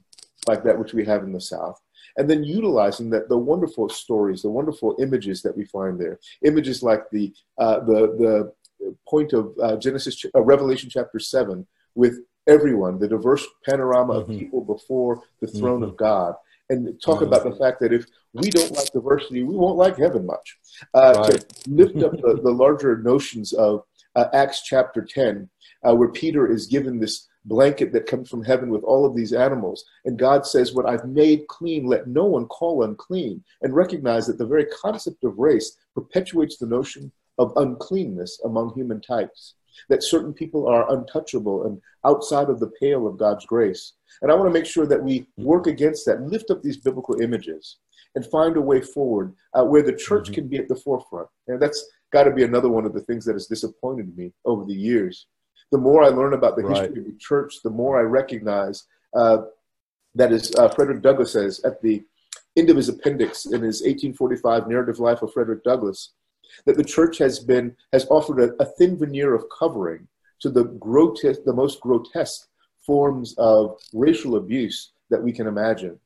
like 0.47 0.63
that 0.63 0.79
which 0.79 0.93
we 0.93 1.05
have 1.05 1.23
in 1.23 1.31
the 1.31 1.41
South 1.41 1.81
and 2.17 2.29
then 2.29 2.43
utilizing 2.43 3.09
that 3.11 3.29
the 3.29 3.37
wonderful 3.37 3.87
stories, 3.89 4.41
the 4.41 4.49
wonderful 4.49 4.95
images 4.99 5.41
that 5.43 5.55
we 5.55 5.65
find 5.65 5.99
there, 5.99 6.19
images 6.43 6.83
like 6.83 7.09
the 7.11 7.33
uh, 7.57 7.79
the 7.81 8.53
the 8.79 8.93
point 9.07 9.33
of 9.33 9.53
uh, 9.61 9.77
Genesis, 9.77 10.25
uh, 10.35 10.41
Revelation 10.41 10.89
chapter 10.89 11.19
seven, 11.19 11.65
with 11.95 12.19
everyone, 12.47 12.99
the 12.99 13.07
diverse 13.07 13.45
panorama 13.67 14.13
mm-hmm. 14.13 14.31
of 14.31 14.39
people 14.39 14.61
before 14.61 15.21
the 15.41 15.47
throne 15.47 15.81
mm-hmm. 15.81 15.91
of 15.91 15.97
God, 15.97 16.33
and 16.69 16.99
talk 17.01 17.21
about 17.21 17.43
the 17.43 17.55
fact 17.55 17.79
that 17.81 17.93
if 17.93 18.05
we 18.33 18.49
don't 18.49 18.75
like 18.75 18.91
diversity, 18.91 19.43
we 19.43 19.55
won't 19.55 19.77
like 19.77 19.97
heaven 19.97 20.25
much. 20.25 20.57
Uh, 20.93 21.13
right. 21.17 21.49
To 21.49 21.69
lift 21.69 21.97
up 22.03 22.11
the, 22.13 22.39
the 22.43 22.51
larger 22.51 22.97
notions 22.97 23.53
of 23.53 23.83
uh, 24.15 24.25
Acts 24.33 24.61
chapter 24.63 25.03
10, 25.03 25.49
uh, 25.87 25.95
where 25.95 26.09
Peter 26.09 26.51
is 26.51 26.67
given 26.67 26.99
this 26.99 27.27
blanket 27.47 27.93
that 27.93 28.05
comes 28.05 28.29
from 28.29 28.43
heaven 28.43 28.69
with 28.69 28.83
all 28.83 29.05
of 29.05 29.15
these 29.15 29.33
animals. 29.33 29.85
And 30.05 30.19
God 30.19 30.45
says, 30.45 30.73
What 30.73 30.87
I've 30.87 31.05
made 31.05 31.47
clean, 31.47 31.85
let 31.85 32.07
no 32.07 32.25
one 32.25 32.45
call 32.45 32.83
unclean. 32.83 33.43
And 33.61 33.75
recognize 33.75 34.27
that 34.27 34.37
the 34.37 34.45
very 34.45 34.65
concept 34.65 35.23
of 35.23 35.37
race 35.37 35.77
perpetuates 35.95 36.57
the 36.57 36.67
notion 36.67 37.11
of 37.37 37.53
uncleanness 37.55 38.39
among 38.45 38.73
human 38.73 39.01
types, 39.01 39.55
that 39.89 40.03
certain 40.03 40.33
people 40.33 40.67
are 40.67 40.91
untouchable 40.91 41.65
and 41.65 41.81
outside 42.05 42.49
of 42.49 42.59
the 42.59 42.71
pale 42.79 43.07
of 43.07 43.17
God's 43.17 43.45
grace. 43.45 43.93
And 44.21 44.31
I 44.31 44.35
want 44.35 44.47
to 44.47 44.53
make 44.53 44.65
sure 44.65 44.87
that 44.87 45.03
we 45.03 45.27
work 45.37 45.67
against 45.67 46.05
that, 46.05 46.21
lift 46.21 46.49
up 46.49 46.61
these 46.61 46.77
biblical 46.77 47.21
images, 47.21 47.77
and 48.15 48.25
find 48.25 48.57
a 48.57 48.61
way 48.61 48.81
forward 48.81 49.33
uh, 49.53 49.63
where 49.63 49.83
the 49.83 49.93
church 49.93 50.25
mm-hmm. 50.25 50.33
can 50.33 50.47
be 50.47 50.57
at 50.57 50.67
the 50.67 50.75
forefront. 50.75 51.27
And 51.47 51.61
that's 51.61 51.85
got 52.11 52.23
to 52.23 52.31
be 52.31 52.43
another 52.43 52.69
one 52.69 52.85
of 52.85 52.93
the 52.93 53.01
things 53.01 53.25
that 53.25 53.33
has 53.33 53.47
disappointed 53.47 54.17
me 54.17 54.33
over 54.45 54.65
the 54.65 54.73
years 54.73 55.27
the 55.71 55.77
more 55.77 56.03
I 56.03 56.07
learn 56.07 56.33
about 56.33 56.55
the 56.55 56.63
right. 56.63 56.83
history 56.83 57.01
of 57.01 57.05
the 57.05 57.17
church, 57.19 57.61
the 57.63 57.69
more 57.69 57.99
I 57.99 58.03
recognize 58.03 58.83
uh, 59.15 59.39
that, 60.15 60.31
as 60.31 60.53
uh, 60.55 60.69
Frederick 60.69 61.01
Douglass 61.01 61.33
says 61.33 61.59
at 61.63 61.81
the 61.81 62.03
end 62.55 62.69
of 62.69 62.77
his 62.77 62.89
appendix 62.89 63.45
in 63.45 63.61
his 63.61 63.81
1845 63.81 64.67
narrative 64.67 64.99
life 64.99 65.21
of 65.21 65.31
Frederick 65.33 65.63
Douglass, 65.63 66.13
that 66.65 66.77
the 66.77 66.83
church 66.83 67.17
has 67.17 67.39
been 67.39 67.75
has 67.91 68.07
offered 68.09 68.39
a, 68.39 68.61
a 68.61 68.65
thin 68.65 68.97
veneer 68.97 69.35
of 69.35 69.45
covering 69.57 70.07
to 70.39 70.49
the 70.49 70.63
grotesque, 70.63 71.43
the 71.45 71.53
most 71.53 71.81
grotesque 71.81 72.47
forms 72.85 73.35
of 73.37 73.77
racial 73.93 74.37
abuse 74.37 74.91
that 75.09 75.21
we 75.21 75.31
can 75.31 75.47
imagine. 75.47 75.99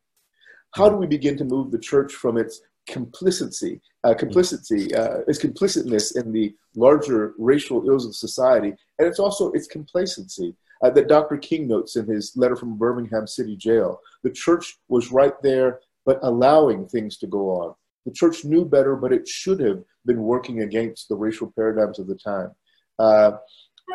How 0.74 0.90
do 0.90 0.96
we 0.96 1.06
begin 1.06 1.38
to 1.38 1.46
move 1.46 1.72
the 1.72 1.80
church 1.80 2.14
from 2.14 2.38
its 2.38 2.62
complicity, 2.88 3.82
uh, 4.04 4.14
complicity, 4.14 4.94
uh, 4.96 5.20
its 5.28 5.40
complicitness 5.40 6.16
in 6.16 6.32
the 6.32 6.54
larger 6.76 7.34
racial 7.38 7.88
ills 7.88 8.06
of 8.06 8.16
society, 8.16 8.70
and 9.00 9.08
it's 9.08 9.20
also 9.20 9.52
its 9.52 9.68
complacency 9.68 10.56
uh, 10.84 10.90
that 10.90 11.08
Dr. 11.08 11.38
King 11.38 11.68
notes 11.68 11.96
in 11.96 12.06
his 12.06 12.36
letter 12.36 12.56
from 12.56 12.78
Birmingham 12.78 13.28
City 13.28 13.56
Jail. 13.56 14.00
The 14.24 14.32
church 14.32 14.78
was 14.88 15.12
right 15.12 15.34
there, 15.44 15.80
but 16.06 16.20
allowing 16.24 16.88
things 16.88 17.18
to 17.18 17.28
go 17.28 17.50
on. 17.52 17.76
The 18.06 18.12
church 18.12 18.44
knew 18.44 18.66
better, 18.66 18.96
but 18.96 19.14
it 19.14 19.28
should 19.28 19.60
have 19.60 19.84
been 20.06 20.24
working 20.24 20.62
against 20.62 21.08
the 21.08 21.16
racial 21.16 21.52
paradigms 21.56 22.00
of 22.00 22.08
the 22.08 22.16
time. 22.16 22.52
Uh, 22.98 23.34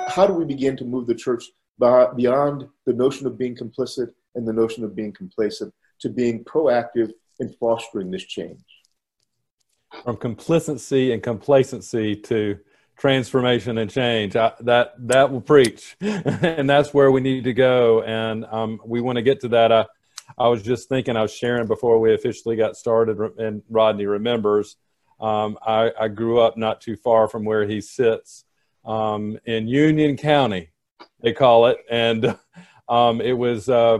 how 0.06 0.26
do 0.26 0.32
we 0.32 0.44
begin 0.44 0.76
to 0.76 0.84
move 0.84 1.06
the 1.06 1.14
church 1.14 1.44
beyond 1.78 2.66
the 2.86 2.92
notion 2.92 3.26
of 3.26 3.36
being 3.36 3.56
complicit 3.56 4.10
and 4.34 4.46
the 4.46 4.52
notion 4.52 4.84
of 4.84 4.94
being 4.94 5.12
complacent 5.12 5.72
to 6.00 6.08
being 6.08 6.44
proactive 6.44 7.12
in 7.40 7.52
fostering 7.58 8.10
this 8.10 8.24
change? 8.24 8.60
From 10.06 10.16
complacency 10.16 11.12
and 11.12 11.20
complacency 11.20 12.14
to 12.14 12.56
transformation 12.96 13.76
and 13.78 13.90
change. 13.90 14.36
I, 14.36 14.52
that 14.60 14.94
that 15.08 15.32
will 15.32 15.40
preach, 15.40 15.96
and 16.00 16.70
that's 16.70 16.94
where 16.94 17.10
we 17.10 17.20
need 17.20 17.42
to 17.42 17.52
go. 17.52 18.02
And 18.02 18.44
um, 18.44 18.80
we 18.86 19.00
want 19.00 19.16
to 19.16 19.22
get 19.22 19.40
to 19.40 19.48
that. 19.48 19.72
I, 19.72 19.84
I 20.38 20.46
was 20.46 20.62
just 20.62 20.88
thinking, 20.88 21.16
I 21.16 21.22
was 21.22 21.34
sharing 21.34 21.66
before 21.66 21.98
we 21.98 22.14
officially 22.14 22.54
got 22.54 22.76
started, 22.76 23.18
and 23.38 23.62
Rodney 23.68 24.06
remembers. 24.06 24.76
Um, 25.18 25.58
I, 25.66 25.90
I, 25.98 26.08
grew 26.08 26.40
up 26.40 26.58
not 26.58 26.82
too 26.82 26.94
far 26.94 27.26
from 27.26 27.46
where 27.46 27.66
he 27.66 27.80
sits 27.80 28.44
um, 28.84 29.38
in 29.46 29.66
Union 29.66 30.18
County, 30.18 30.68
they 31.22 31.32
call 31.32 31.66
it, 31.66 31.78
and 31.90 32.38
um, 32.88 33.20
it 33.20 33.32
was. 33.32 33.68
Uh, 33.68 33.98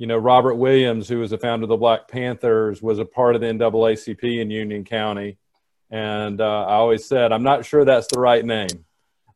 you 0.00 0.06
know, 0.06 0.16
Robert 0.16 0.54
Williams, 0.54 1.10
who 1.10 1.18
was 1.18 1.30
the 1.30 1.36
founder 1.36 1.64
of 1.64 1.68
the 1.68 1.76
Black 1.76 2.08
Panthers, 2.08 2.80
was 2.80 2.98
a 2.98 3.04
part 3.04 3.34
of 3.34 3.42
the 3.42 3.48
NAACP 3.48 4.40
in 4.40 4.50
Union 4.50 4.82
County. 4.82 5.36
And 5.90 6.40
uh, 6.40 6.64
I 6.64 6.76
always 6.76 7.04
said, 7.04 7.32
I'm 7.32 7.42
not 7.42 7.66
sure 7.66 7.84
that's 7.84 8.06
the 8.06 8.18
right 8.18 8.42
name 8.42 8.86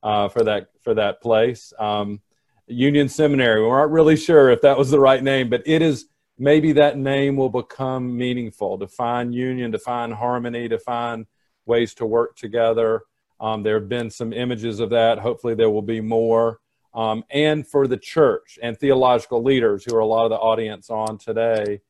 uh, 0.03 0.29
for 0.29 0.43
that 0.45 0.71
for 0.81 0.95
that 0.95 1.21
place. 1.21 1.75
Um, 1.79 2.23
Union 2.67 3.11
Seminary. 3.11 3.61
We 3.61 3.69
weren't 3.69 3.93
really 3.93 4.17
sure 4.17 4.49
if 4.49 4.63
that 4.63 4.79
was 4.79 4.91
the 4.91 4.99
right 4.99 5.23
name, 5.23 5.51
but 5.51 5.63
it 5.67 5.83
is. 5.83 6.07
Maybe 6.39 6.73
that 6.73 6.97
name 6.97 7.37
will 7.37 7.51
become 7.51 8.17
meaningful 8.17 8.79
to 8.79 8.89
find 8.89 9.35
union, 9.35 9.71
to 9.73 9.79
find 9.79 10.15
harmony, 10.15 10.67
to 10.71 10.79
find 10.79 11.27
ways 11.67 11.93
to 11.97 12.07
work 12.07 12.37
together. 12.37 13.03
Um, 13.39 13.63
there 13.63 13.79
have 13.79 13.91
been 13.91 14.11
some 14.11 14.33
images 14.33 14.81
of 14.81 14.89
that. 14.91 15.19
Hopefully, 15.19 15.55
there 15.55 15.69
will 15.69 15.83
be 15.83 16.01
more 16.01 16.61
um, 16.95 17.25
and 17.31 17.67
for 17.67 17.87
the 17.87 17.97
church 17.97 18.59
and 18.63 18.79
theological 18.79 19.43
leaders 19.43 19.85
who 19.85 19.97
are 19.97 20.01
a 20.01 20.07
lot 20.07 20.25
of 20.25 20.31
the 20.31 20.37
audience 20.37 20.91
on 20.91 21.19
today, 21.19 21.81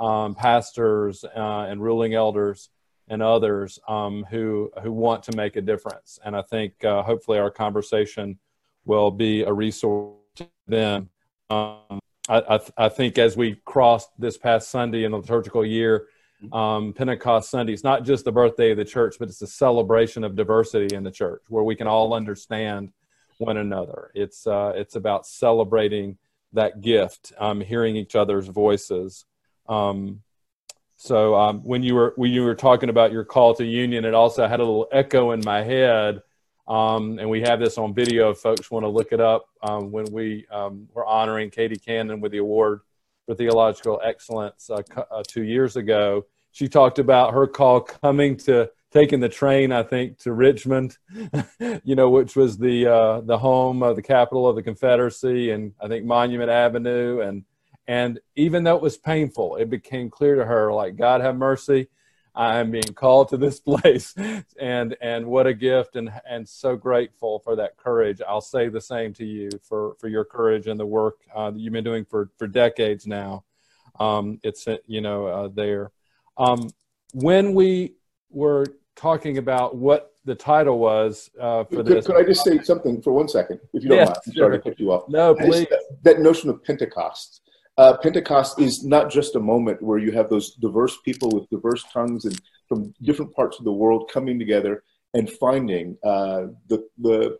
um, 0.00 0.34
pastors 0.34 1.24
uh, 1.24 1.66
and 1.68 1.82
ruling 1.82 2.14
elders 2.14 2.70
and 3.08 3.22
others 3.22 3.78
um, 3.86 4.24
who 4.30 4.70
who 4.82 4.90
want 4.90 5.22
to 5.24 5.36
make 5.36 5.56
a 5.56 5.60
difference. 5.60 6.18
And 6.24 6.34
I 6.34 6.42
think 6.42 6.84
uh, 6.84 7.02
hopefully 7.02 7.38
our 7.38 7.50
conversation 7.50 8.38
will 8.86 9.10
be 9.10 9.42
a 9.42 9.52
resource 9.52 10.16
to 10.36 10.48
them. 10.66 11.10
Um, 11.50 12.00
I, 12.28 12.40
I, 12.48 12.60
I, 12.78 12.88
think 12.88 13.18
as 13.18 13.36
we 13.36 13.60
crossed 13.66 14.08
this 14.18 14.38
past 14.38 14.70
Sunday 14.70 15.04
in 15.04 15.12
the 15.12 15.18
liturgical 15.18 15.64
year, 15.64 16.06
um, 16.52 16.94
Pentecost 16.94 17.50
Sunday, 17.50 17.74
it's 17.74 17.84
not 17.84 18.04
just 18.04 18.24
the 18.24 18.32
birthday 18.32 18.70
of 18.70 18.78
the 18.78 18.84
church, 18.84 19.16
but 19.18 19.28
it's 19.28 19.42
a 19.42 19.46
celebration 19.46 20.24
of 20.24 20.34
diversity 20.34 20.94
in 20.94 21.04
the 21.04 21.10
church 21.10 21.42
where 21.48 21.64
we 21.64 21.76
can 21.76 21.86
all 21.86 22.14
understand 22.14 22.90
one 23.38 23.56
another. 23.56 24.10
It's 24.14 24.46
uh, 24.46 24.72
it's 24.74 24.96
about 24.96 25.26
celebrating 25.26 26.18
that 26.52 26.80
gift, 26.80 27.32
um, 27.38 27.60
hearing 27.60 27.96
each 27.96 28.14
other's 28.14 28.46
voices. 28.46 29.24
Um, 29.68 30.22
so 30.96 31.34
um, 31.34 31.60
when 31.64 31.82
you 31.82 31.94
were 31.94 32.14
when 32.16 32.30
you 32.30 32.44
were 32.44 32.54
talking 32.54 32.88
about 32.88 33.12
your 33.12 33.24
call 33.24 33.54
to 33.56 33.64
union, 33.64 34.04
it 34.04 34.14
also 34.14 34.46
had 34.46 34.60
a 34.60 34.64
little 34.64 34.88
echo 34.92 35.32
in 35.32 35.42
my 35.44 35.62
head. 35.62 36.22
Um, 36.66 37.18
and 37.18 37.28
we 37.28 37.42
have 37.42 37.60
this 37.60 37.76
on 37.76 37.92
video 37.92 38.30
if 38.30 38.38
folks 38.38 38.70
want 38.70 38.84
to 38.84 38.88
look 38.88 39.12
it 39.12 39.20
up 39.20 39.46
um, 39.62 39.92
when 39.92 40.06
we 40.10 40.46
um, 40.50 40.88
were 40.94 41.04
honoring 41.04 41.50
Katie 41.50 41.76
Cannon 41.76 42.20
with 42.20 42.32
the 42.32 42.38
award 42.38 42.80
for 43.26 43.34
theological 43.34 44.00
excellence 44.02 44.70
uh, 44.70 44.82
uh, 44.96 45.22
two 45.26 45.42
years 45.42 45.76
ago. 45.76 46.24
She 46.52 46.68
talked 46.68 46.98
about 46.98 47.34
her 47.34 47.46
call 47.46 47.80
coming 47.80 48.36
to 48.38 48.70
taking 48.94 49.18
the 49.18 49.28
train, 49.28 49.72
I 49.72 49.82
think, 49.82 50.18
to 50.20 50.32
Richmond, 50.32 50.96
you 51.84 51.96
know, 51.96 52.10
which 52.10 52.36
was 52.36 52.56
the 52.56 52.86
uh, 52.86 53.20
the 53.22 53.38
home 53.38 53.82
of 53.82 53.96
the 53.96 54.02
capital 54.02 54.48
of 54.48 54.54
the 54.54 54.62
Confederacy, 54.62 55.50
and 55.50 55.72
I 55.80 55.88
think 55.88 56.04
Monument 56.04 56.50
Avenue, 56.50 57.20
and 57.20 57.44
and 57.88 58.20
even 58.36 58.64
though 58.64 58.76
it 58.76 58.82
was 58.82 58.96
painful, 58.96 59.56
it 59.56 59.68
became 59.68 60.08
clear 60.10 60.36
to 60.36 60.44
her, 60.44 60.72
like 60.72 60.96
God 60.96 61.20
have 61.20 61.36
mercy, 61.36 61.88
I 62.36 62.58
am 62.58 62.70
being 62.70 62.94
called 62.94 63.28
to 63.30 63.36
this 63.36 63.58
place, 63.70 64.14
and 64.60 64.96
and 65.00 65.26
what 65.26 65.48
a 65.48 65.54
gift, 65.54 65.96
and 65.96 66.12
and 66.28 66.48
so 66.48 66.76
grateful 66.76 67.40
for 67.40 67.56
that 67.56 67.76
courage. 67.76 68.22
I'll 68.26 68.40
say 68.40 68.68
the 68.68 68.80
same 68.80 69.12
to 69.14 69.24
you 69.24 69.50
for 69.62 69.96
for 69.98 70.06
your 70.06 70.24
courage 70.24 70.68
and 70.68 70.78
the 70.78 70.86
work 70.86 71.16
uh, 71.34 71.50
that 71.50 71.58
you've 71.58 71.72
been 71.72 71.84
doing 71.84 72.04
for 72.04 72.30
for 72.38 72.46
decades 72.46 73.08
now. 73.08 73.44
Um, 73.98 74.38
it's 74.44 74.68
you 74.86 75.00
know 75.00 75.26
uh, 75.26 75.48
there. 75.48 75.90
Um, 76.36 76.70
when 77.12 77.54
we 77.54 77.94
were 78.30 78.66
talking 78.96 79.38
about 79.38 79.76
what 79.76 80.14
the 80.24 80.34
title 80.34 80.78
was 80.78 81.30
uh, 81.40 81.64
for 81.64 81.76
could, 81.76 81.86
this. 81.86 82.06
Could 82.06 82.16
I 82.16 82.24
just 82.24 82.44
say 82.44 82.58
something 82.62 83.02
for 83.02 83.12
one 83.12 83.28
second, 83.28 83.60
if 83.72 83.82
you 83.82 83.90
don't 83.90 83.98
yes, 83.98 84.08
mind? 84.08 84.18
I'm 84.26 84.32
sorry 84.34 84.58
to 84.58 84.62
cut 84.62 84.80
you 84.80 84.92
off. 84.92 85.08
No, 85.08 85.34
please. 85.34 85.66
That, 85.68 85.82
that, 86.02 86.20
notion 86.20 86.50
of 86.50 86.62
Pentecost. 86.64 87.42
Uh, 87.76 87.96
Pentecost 87.96 88.60
is 88.60 88.84
not 88.84 89.10
just 89.10 89.34
a 89.34 89.40
moment 89.40 89.82
where 89.82 89.98
you 89.98 90.12
have 90.12 90.30
those 90.30 90.54
diverse 90.54 90.96
people 91.04 91.28
with 91.30 91.48
diverse 91.50 91.84
tongues 91.92 92.24
and 92.24 92.40
from 92.68 92.94
different 93.02 93.34
parts 93.34 93.58
of 93.58 93.64
the 93.64 93.72
world 93.72 94.08
coming 94.12 94.38
together 94.38 94.84
and 95.12 95.28
finding 95.28 95.96
uh, 96.04 96.46
the, 96.68 96.86
the, 96.98 97.38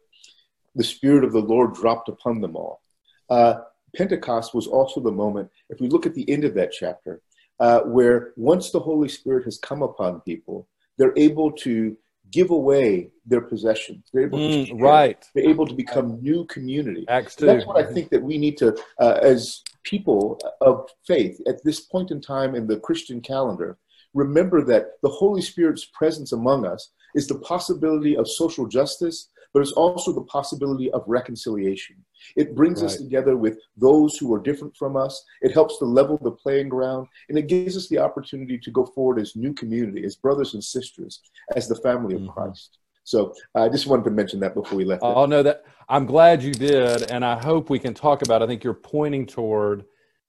the 0.75 0.85
Spirit 0.85 1.25
of 1.25 1.33
the 1.33 1.41
Lord 1.41 1.75
dropped 1.75 2.09
upon 2.09 2.41
them 2.41 2.57
all. 2.57 2.83
Uh, 3.31 3.61
Pentecost 3.97 4.55
was 4.55 4.67
also 4.67 5.01
the 5.01 5.13
moment, 5.13 5.51
if 5.71 5.81
we 5.81 5.89
look 5.89 6.05
at 6.05 6.15
the 6.15 6.29
end 6.29 6.45
of 6.45 6.55
that 6.55 6.73
chapter, 6.73 7.23
uh, 7.61 7.81
where 7.81 8.33
once 8.37 8.71
the 8.71 8.81
Holy 8.81 9.09
Spirit 9.09 9.45
has 9.45 9.59
come 9.59 9.83
upon 9.83 10.21
people, 10.23 10.67
they're 10.99 11.15
able 11.17 11.53
to 11.53 11.97
give 12.31 12.51
away 12.51 13.11
their 13.27 13.41
possessions. 13.41 14.05
They're 14.13 14.25
able 14.25 14.39
mm, 14.39 14.69
to 14.69 14.75
right. 14.75 15.25
They're 15.35 15.49
able 15.49 15.67
to 15.67 15.75
become 15.75 16.21
new 16.21 16.45
community. 16.47 17.05
Acts 17.09 17.37
two. 17.37 17.47
That's 17.47 17.67
what 17.67 17.77
I 17.77 17.93
think 17.93 18.11
that 18.11 18.23
we 18.23 18.39
need 18.39 18.57
to, 18.59 18.77
uh, 19.01 19.19
as 19.23 19.63
people 19.85 20.41
of 20.61 20.89
faith, 21.07 21.41
at 21.47 21.63
this 21.65 21.81
point 21.81 22.11
in 22.11 22.21
time 22.21 22.55
in 22.55 22.67
the 22.67 22.79
Christian 22.79 23.21
calendar, 23.21 23.79
remember 24.15 24.63
that 24.65 24.93
the 25.03 25.09
Holy 25.09 25.43
Spirit's 25.43 25.85
presence 25.85 26.33
among 26.33 26.67
us 26.67 26.91
is 27.15 27.29
the 27.29 27.39
possibility 27.39 28.17
of 28.17 28.29
social 28.29 28.67
justice, 28.67 29.31
but 29.55 29.63
it's 29.63 29.73
also 29.73 30.13
the 30.13 30.25
possibility 30.25 30.91
of 30.91 31.05
reconciliation. 31.07 31.97
It 32.37 32.57
brings 32.57 32.83
right. 32.83 32.91
us 32.91 32.97
together 32.97 33.37
with 33.37 33.59
those 33.77 34.17
who 34.19 34.35
are 34.35 34.41
different 34.41 34.77
from 34.77 34.97
us. 34.97 35.25
It 35.43 35.53
helps 35.53 35.79
to 35.79 35.85
level 35.85 36.19
the 36.21 36.33
playing 36.33 36.69
ground, 36.69 37.07
and 37.29 37.39
it 37.39 37.47
gives 37.47 37.77
us 37.77 37.89
the 37.89 37.99
opportunity 37.99 38.59
to 38.59 38.71
go 38.73 38.85
forward 38.85 39.21
as 39.21 39.37
new 39.37 39.55
community, 39.55 40.05
as 40.05 40.17
brothers 40.17 40.55
and 40.55 40.63
sisters, 40.63 41.21
as 41.55 41.69
the 41.69 41.77
family 41.77 42.17
of 42.17 42.23
mm-hmm. 42.23 42.31
Christ. 42.31 42.79
So 43.05 43.33
I 43.55 43.69
just 43.69 43.87
wanted 43.87 44.05
to 44.05 44.11
mention 44.11 44.41
that 44.41 44.55
before 44.55 44.77
we 44.77 44.85
left. 44.85 45.03
Oh 45.05 45.27
no, 45.27 45.43
that 45.43 45.65
I'm 45.89 46.07
glad 46.07 46.43
you 46.43 46.53
did, 46.53 47.11
and 47.11 47.25
I 47.25 47.41
hope 47.41 47.71
we 47.71 47.79
can 47.79 47.95
talk 47.95 48.23
about. 48.23 48.43
I 48.43 48.47
think 48.47 48.65
you're 48.65 48.75
pointing 48.75 49.27
toward, 49.27 49.85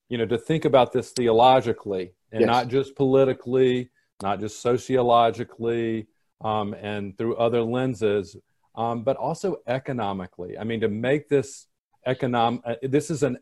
you 0.09 0.17
know, 0.17 0.25
to 0.27 0.37
think 0.37 0.65
about 0.65 0.91
this 0.91 1.11
theologically 1.11 2.13
and 2.31 2.41
yes. 2.41 2.47
not 2.47 2.67
just 2.67 2.95
politically, 2.95 3.89
not 4.21 4.39
just 4.41 4.61
sociologically, 4.61 6.07
um, 6.43 6.73
and 6.73 7.17
through 7.17 7.37
other 7.37 7.61
lenses, 7.61 8.35
um, 8.75 9.03
but 9.03 9.17
also 9.17 9.57
economically. 9.67 10.57
I 10.57 10.63
mean, 10.63 10.81
to 10.81 10.89
make 10.89 11.29
this 11.29 11.67
economic, 12.05 12.61
uh, 12.65 12.75
this 12.83 13.09
is 13.09 13.23
an 13.23 13.37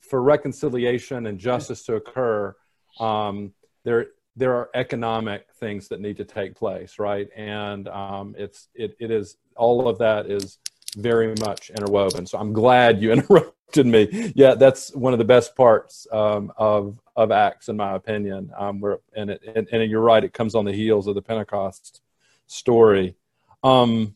for 0.00 0.22
reconciliation 0.22 1.26
and 1.26 1.38
justice 1.38 1.84
to 1.84 1.96
occur. 1.96 2.54
Um, 2.98 3.52
there, 3.84 4.08
there 4.36 4.54
are 4.54 4.70
economic 4.74 5.46
things 5.58 5.88
that 5.88 6.00
need 6.00 6.16
to 6.16 6.24
take 6.24 6.54
place, 6.54 6.98
right? 6.98 7.28
And 7.36 7.88
um, 7.88 8.34
it's 8.38 8.68
it, 8.74 8.96
it 9.00 9.10
is 9.10 9.36
all 9.56 9.88
of 9.88 9.98
that 9.98 10.30
is 10.30 10.58
very 10.96 11.34
much 11.40 11.70
interwoven. 11.70 12.26
So 12.26 12.38
I'm 12.38 12.52
glad 12.52 13.02
you 13.02 13.12
interrupted 13.12 13.86
me. 13.86 14.32
Yeah, 14.34 14.54
that's 14.54 14.94
one 14.94 15.12
of 15.12 15.18
the 15.18 15.24
best 15.24 15.56
parts 15.56 16.06
um, 16.12 16.52
of 16.56 17.00
of 17.16 17.30
Acts, 17.30 17.68
in 17.68 17.76
my 17.76 17.94
opinion. 17.94 18.50
Um, 18.56 18.80
where 18.80 18.98
and, 19.14 19.30
it, 19.30 19.42
and 19.54 19.68
and 19.70 19.90
you're 19.90 20.00
right, 20.00 20.22
it 20.24 20.32
comes 20.32 20.54
on 20.54 20.64
the 20.64 20.72
heels 20.72 21.06
of 21.06 21.14
the 21.14 21.22
Pentecost 21.22 22.00
story. 22.46 23.16
Um, 23.62 24.14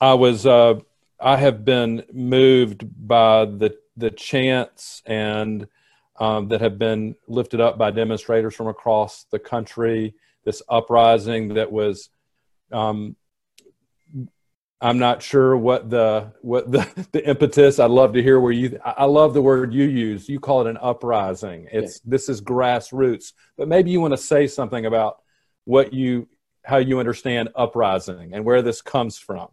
I 0.00 0.14
was 0.14 0.46
uh, 0.46 0.80
I 1.20 1.36
have 1.36 1.64
been 1.64 2.04
moved 2.12 2.84
by 3.06 3.44
the 3.44 3.76
the 3.96 4.10
chants 4.10 5.02
and 5.04 5.66
um, 6.18 6.48
that 6.48 6.60
have 6.60 6.78
been 6.78 7.16
lifted 7.28 7.60
up 7.60 7.78
by 7.78 7.90
demonstrators 7.90 8.54
from 8.54 8.68
across 8.68 9.24
the 9.30 9.38
country. 9.38 10.14
This 10.44 10.62
uprising 10.68 11.54
that 11.54 11.70
was 11.70 12.08
um, 12.72 13.16
I'm 14.80 14.98
not 14.98 15.22
sure 15.22 15.56
what 15.56 15.90
the 15.90 16.32
what 16.40 16.70
the, 16.70 17.06
the 17.12 17.28
impetus. 17.28 17.78
I'd 17.78 17.90
love 17.90 18.14
to 18.14 18.22
hear 18.22 18.40
where 18.40 18.52
you. 18.52 18.78
I 18.84 19.04
love 19.04 19.34
the 19.34 19.42
word 19.42 19.74
you 19.74 19.84
use. 19.84 20.28
You 20.28 20.40
call 20.40 20.62
it 20.62 20.70
an 20.70 20.78
uprising. 20.80 21.68
It's 21.70 22.00
yeah. 22.04 22.10
this 22.10 22.28
is 22.28 22.40
grassroots, 22.40 23.32
but 23.58 23.68
maybe 23.68 23.90
you 23.90 24.00
want 24.00 24.12
to 24.12 24.18
say 24.18 24.46
something 24.46 24.86
about 24.86 25.18
what 25.64 25.92
you 25.92 26.28
how 26.64 26.78
you 26.78 26.98
understand 26.98 27.50
uprising 27.54 28.32
and 28.32 28.44
where 28.44 28.62
this 28.62 28.80
comes 28.80 29.18
from. 29.18 29.48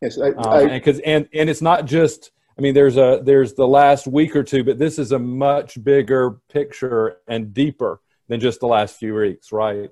Yes, 0.00 0.18
I, 0.18 0.30
um, 0.30 0.70
and 0.70 0.70
because 0.70 1.00
and 1.00 1.28
and 1.32 1.50
it's 1.50 1.62
not 1.62 1.84
just. 1.84 2.30
I 2.58 2.62
mean, 2.62 2.74
there's 2.74 2.98
a 2.98 3.20
there's 3.22 3.54
the 3.54 3.66
last 3.66 4.06
week 4.06 4.36
or 4.36 4.42
two, 4.42 4.64
but 4.64 4.78
this 4.78 4.98
is 4.98 5.12
a 5.12 5.18
much 5.18 5.82
bigger 5.82 6.40
picture 6.50 7.18
and 7.26 7.54
deeper 7.54 8.02
than 8.28 8.40
just 8.40 8.60
the 8.60 8.66
last 8.66 8.96
few 8.96 9.14
weeks, 9.14 9.52
right? 9.52 9.90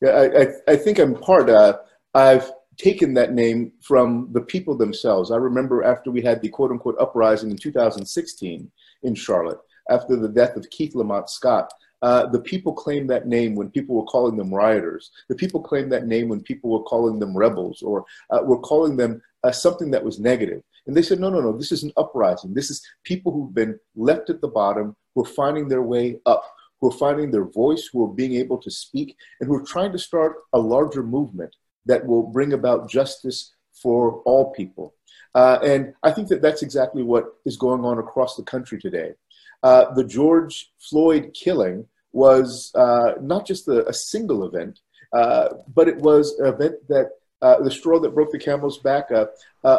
Yeah, 0.00 0.10
I 0.10 0.24
I, 0.24 0.46
I 0.68 0.76
think 0.76 0.98
I'm 0.98 1.14
part. 1.14 1.50
Uh, 1.50 1.78
I've 2.14 2.50
taken 2.78 3.12
that 3.14 3.32
name 3.32 3.72
from 3.82 4.28
the 4.32 4.40
people 4.40 4.76
themselves. 4.76 5.30
I 5.30 5.36
remember 5.36 5.82
after 5.82 6.10
we 6.10 6.22
had 6.22 6.40
the 6.40 6.48
quote 6.48 6.70
unquote 6.70 6.96
uprising 7.00 7.50
in 7.50 7.56
2016 7.56 8.70
in 9.02 9.14
Charlotte, 9.14 9.58
after 9.90 10.16
the 10.16 10.28
death 10.28 10.56
of 10.56 10.68
Keith 10.70 10.94
Lamont 10.94 11.28
Scott, 11.28 11.70
uh, 12.02 12.26
the 12.26 12.40
people 12.40 12.72
claimed 12.72 13.10
that 13.10 13.26
name 13.26 13.54
when 13.54 13.70
people 13.70 13.96
were 13.96 14.04
calling 14.04 14.36
them 14.36 14.54
rioters. 14.54 15.10
The 15.28 15.34
people 15.34 15.60
claimed 15.60 15.92
that 15.92 16.06
name 16.06 16.28
when 16.28 16.40
people 16.42 16.70
were 16.70 16.82
calling 16.84 17.18
them 17.18 17.36
rebels 17.36 17.82
or 17.82 18.04
uh, 18.30 18.40
were 18.44 18.60
calling 18.60 18.96
them 18.96 19.20
uh, 19.44 19.52
something 19.52 19.90
that 19.90 20.04
was 20.04 20.20
negative. 20.20 20.62
And 20.86 20.96
they 20.96 21.02
said, 21.02 21.20
no, 21.20 21.28
no, 21.28 21.40
no, 21.40 21.56
this 21.56 21.72
is 21.72 21.82
an 21.82 21.92
uprising. 21.96 22.54
This 22.54 22.70
is 22.70 22.82
people 23.04 23.32
who've 23.32 23.54
been 23.54 23.78
left 23.94 24.30
at 24.30 24.40
the 24.40 24.48
bottom, 24.48 24.96
who 25.14 25.22
are 25.22 25.28
finding 25.28 25.68
their 25.68 25.82
way 25.82 26.18
up, 26.24 26.44
who 26.80 26.88
are 26.88 26.98
finding 26.98 27.30
their 27.30 27.44
voice, 27.44 27.88
who 27.92 28.04
are 28.04 28.14
being 28.14 28.34
able 28.34 28.58
to 28.58 28.70
speak, 28.70 29.16
and 29.40 29.48
who 29.48 29.56
are 29.56 29.64
trying 29.64 29.92
to 29.92 29.98
start 29.98 30.36
a 30.52 30.58
larger 30.58 31.02
movement 31.02 31.54
that 31.86 32.06
will 32.06 32.22
bring 32.22 32.52
about 32.52 32.88
justice 32.88 33.54
for 33.82 34.22
all 34.24 34.52
people. 34.52 34.94
Uh, 35.34 35.58
and 35.62 35.94
I 36.02 36.10
think 36.10 36.28
that 36.28 36.42
that's 36.42 36.62
exactly 36.62 37.02
what 37.02 37.26
is 37.44 37.56
going 37.56 37.84
on 37.84 37.98
across 37.98 38.36
the 38.36 38.42
country 38.42 38.78
today. 38.80 39.12
Uh, 39.62 39.92
the 39.94 40.04
George 40.04 40.72
Floyd 40.78 41.32
killing 41.34 41.86
was 42.12 42.72
uh, 42.74 43.14
not 43.20 43.46
just 43.46 43.68
a, 43.68 43.86
a 43.88 43.92
single 43.92 44.44
event, 44.44 44.80
uh, 45.12 45.48
but 45.74 45.88
it 45.88 45.96
was 45.98 46.38
an 46.38 46.46
event 46.46 46.76
that 46.88 47.10
uh, 47.42 47.60
the 47.62 47.70
straw 47.70 47.98
that 48.00 48.14
broke 48.14 48.32
the 48.32 48.38
camel's 48.38 48.78
back, 48.78 49.10
a 49.10 49.28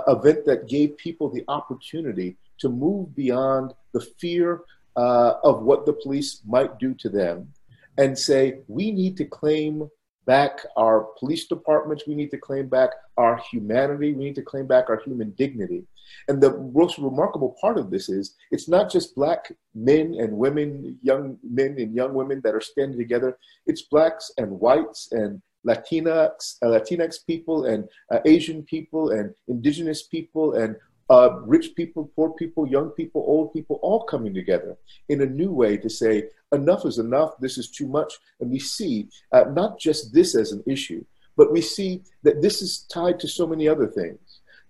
event 0.07 0.45
that 0.45 0.67
gave 0.67 0.97
people 0.97 1.29
the 1.29 1.43
opportunity 1.47 2.37
to 2.57 2.69
move 2.69 3.15
beyond 3.15 3.73
the 3.93 4.01
fear 4.01 4.61
uh, 4.95 5.35
of 5.43 5.63
what 5.63 5.85
the 5.85 5.93
police 5.93 6.41
might 6.45 6.77
do 6.79 6.93
to 6.93 7.09
them 7.09 7.51
and 7.97 8.17
say, 8.17 8.59
we 8.67 8.91
need 8.91 9.17
to 9.17 9.25
claim 9.25 9.89
back 10.29 10.63
our 10.77 11.07
police 11.17 11.47
departments. 11.47 12.03
We 12.05 12.13
need 12.13 12.29
to 12.29 12.37
claim 12.37 12.67
back 12.69 12.91
our 13.17 13.41
humanity. 13.51 14.13
We 14.13 14.25
need 14.25 14.35
to 14.35 14.43
claim 14.43 14.67
back 14.67 14.85
our 14.87 15.01
human 15.03 15.31
dignity. 15.31 15.85
And 16.27 16.39
the 16.39 16.55
most 16.71 16.99
remarkable 16.99 17.57
part 17.59 17.79
of 17.79 17.89
this 17.89 18.09
is 18.09 18.35
it's 18.51 18.69
not 18.69 18.91
just 18.91 19.15
black 19.15 19.51
men 19.73 20.15
and 20.19 20.31
women, 20.37 20.99
young 21.01 21.39
men 21.41 21.71
and 21.79 21.95
young 21.95 22.13
women 22.13 22.41
that 22.43 22.53
are 22.53 22.61
standing 22.61 22.99
together. 22.99 23.39
It's 23.65 23.81
blacks 23.81 24.31
and 24.37 24.59
whites 24.59 25.07
and 25.11 25.41
Latinx, 25.67 26.57
uh, 26.61 26.67
Latinx 26.67 27.25
people 27.25 27.65
and 27.65 27.89
uh, 28.11 28.19
Asian 28.25 28.61
people 28.63 29.09
and 29.09 29.33
indigenous 29.47 30.03
people 30.03 30.53
and 30.53 30.75
uh, 31.09 31.39
rich 31.41 31.75
people, 31.75 32.11
poor 32.15 32.31
people, 32.31 32.67
young 32.67 32.89
people, 32.89 33.23
old 33.27 33.53
people, 33.53 33.79
all 33.81 34.03
coming 34.03 34.33
together 34.33 34.77
in 35.09 35.21
a 35.21 35.25
new 35.25 35.51
way 35.51 35.77
to 35.77 35.89
say, 35.89 36.25
enough 36.51 36.85
is 36.85 36.99
enough, 36.99 37.37
this 37.39 37.57
is 37.57 37.69
too 37.69 37.87
much. 37.87 38.13
And 38.39 38.51
we 38.51 38.59
see 38.59 39.07
uh, 39.31 39.45
not 39.51 39.79
just 39.79 40.13
this 40.13 40.35
as 40.35 40.51
an 40.51 40.63
issue, 40.67 41.03
but 41.35 41.51
we 41.51 41.61
see 41.61 42.03
that 42.23 42.41
this 42.41 42.61
is 42.61 42.85
tied 42.91 43.19
to 43.21 43.27
so 43.27 43.47
many 43.47 43.67
other 43.67 43.87
things. 43.87 44.19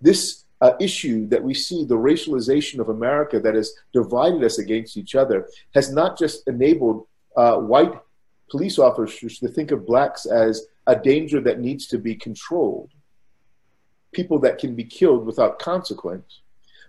This 0.00 0.44
uh, 0.60 0.72
issue 0.80 1.26
that 1.28 1.42
we 1.42 1.54
see, 1.54 1.84
the 1.84 1.96
racialization 1.96 2.80
of 2.80 2.88
America 2.88 3.40
that 3.40 3.54
has 3.54 3.72
divided 3.92 4.44
us 4.44 4.58
against 4.58 4.96
each 4.96 5.14
other, 5.14 5.48
has 5.74 5.92
not 5.92 6.18
just 6.18 6.46
enabled 6.46 7.06
uh, 7.36 7.56
white 7.56 7.92
police 8.50 8.78
officers 8.78 9.38
to 9.38 9.48
think 9.48 9.70
of 9.70 9.86
blacks 9.86 10.26
as 10.26 10.66
a 10.86 10.96
danger 10.96 11.40
that 11.40 11.60
needs 11.60 11.86
to 11.86 11.98
be 11.98 12.14
controlled 12.14 12.90
people 14.12 14.38
that 14.40 14.58
can 14.58 14.74
be 14.74 14.84
killed 14.84 15.24
without 15.26 15.58
consequence. 15.58 16.40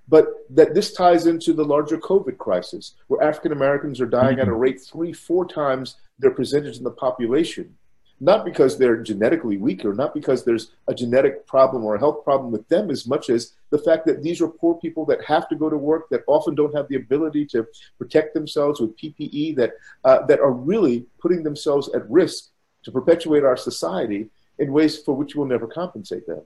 But 0.07 0.27
that 0.49 0.73
this 0.73 0.93
ties 0.93 1.27
into 1.27 1.53
the 1.53 1.63
larger 1.63 1.97
COVID 1.97 2.37
crisis, 2.37 2.95
where 3.07 3.23
African 3.23 3.51
Americans 3.51 4.01
are 4.01 4.05
dying 4.05 4.33
mm-hmm. 4.33 4.41
at 4.41 4.47
a 4.47 4.51
mm-hmm. 4.51 4.59
rate 4.59 4.81
three, 4.81 5.13
four 5.13 5.47
times 5.47 5.95
their 6.19 6.31
percentage 6.31 6.77
in 6.77 6.83
the 6.83 6.91
population. 6.91 7.75
Not 8.19 8.45
because 8.45 8.77
they're 8.77 9.01
genetically 9.01 9.57
weaker, 9.57 9.93
not 9.93 10.13
because 10.13 10.43
there's 10.43 10.71
a 10.87 10.93
genetic 10.93 11.47
problem 11.47 11.83
or 11.83 11.95
a 11.95 11.99
health 11.99 12.23
problem 12.23 12.51
with 12.51 12.67
them, 12.67 12.91
as 12.91 13.07
much 13.07 13.31
as 13.31 13.53
the 13.71 13.79
fact 13.79 14.05
that 14.05 14.21
these 14.21 14.41
are 14.41 14.47
poor 14.47 14.75
people 14.75 15.05
that 15.05 15.23
have 15.23 15.49
to 15.49 15.55
go 15.55 15.71
to 15.71 15.77
work, 15.77 16.07
that 16.09 16.21
often 16.27 16.53
don't 16.53 16.75
have 16.75 16.87
the 16.87 16.97
ability 16.97 17.45
to 17.47 17.65
protect 17.97 18.35
themselves 18.35 18.79
with 18.79 18.95
PPE, 18.97 19.55
that, 19.55 19.71
uh, 20.03 20.23
that 20.27 20.39
are 20.39 20.51
really 20.51 21.05
putting 21.19 21.41
themselves 21.41 21.89
at 21.95 22.07
risk 22.11 22.49
to 22.83 22.91
perpetuate 22.91 23.43
our 23.43 23.57
society 23.57 24.29
in 24.59 24.71
ways 24.71 24.99
for 24.99 25.15
which 25.15 25.35
we'll 25.35 25.47
never 25.47 25.65
compensate 25.65 26.27
them. 26.27 26.41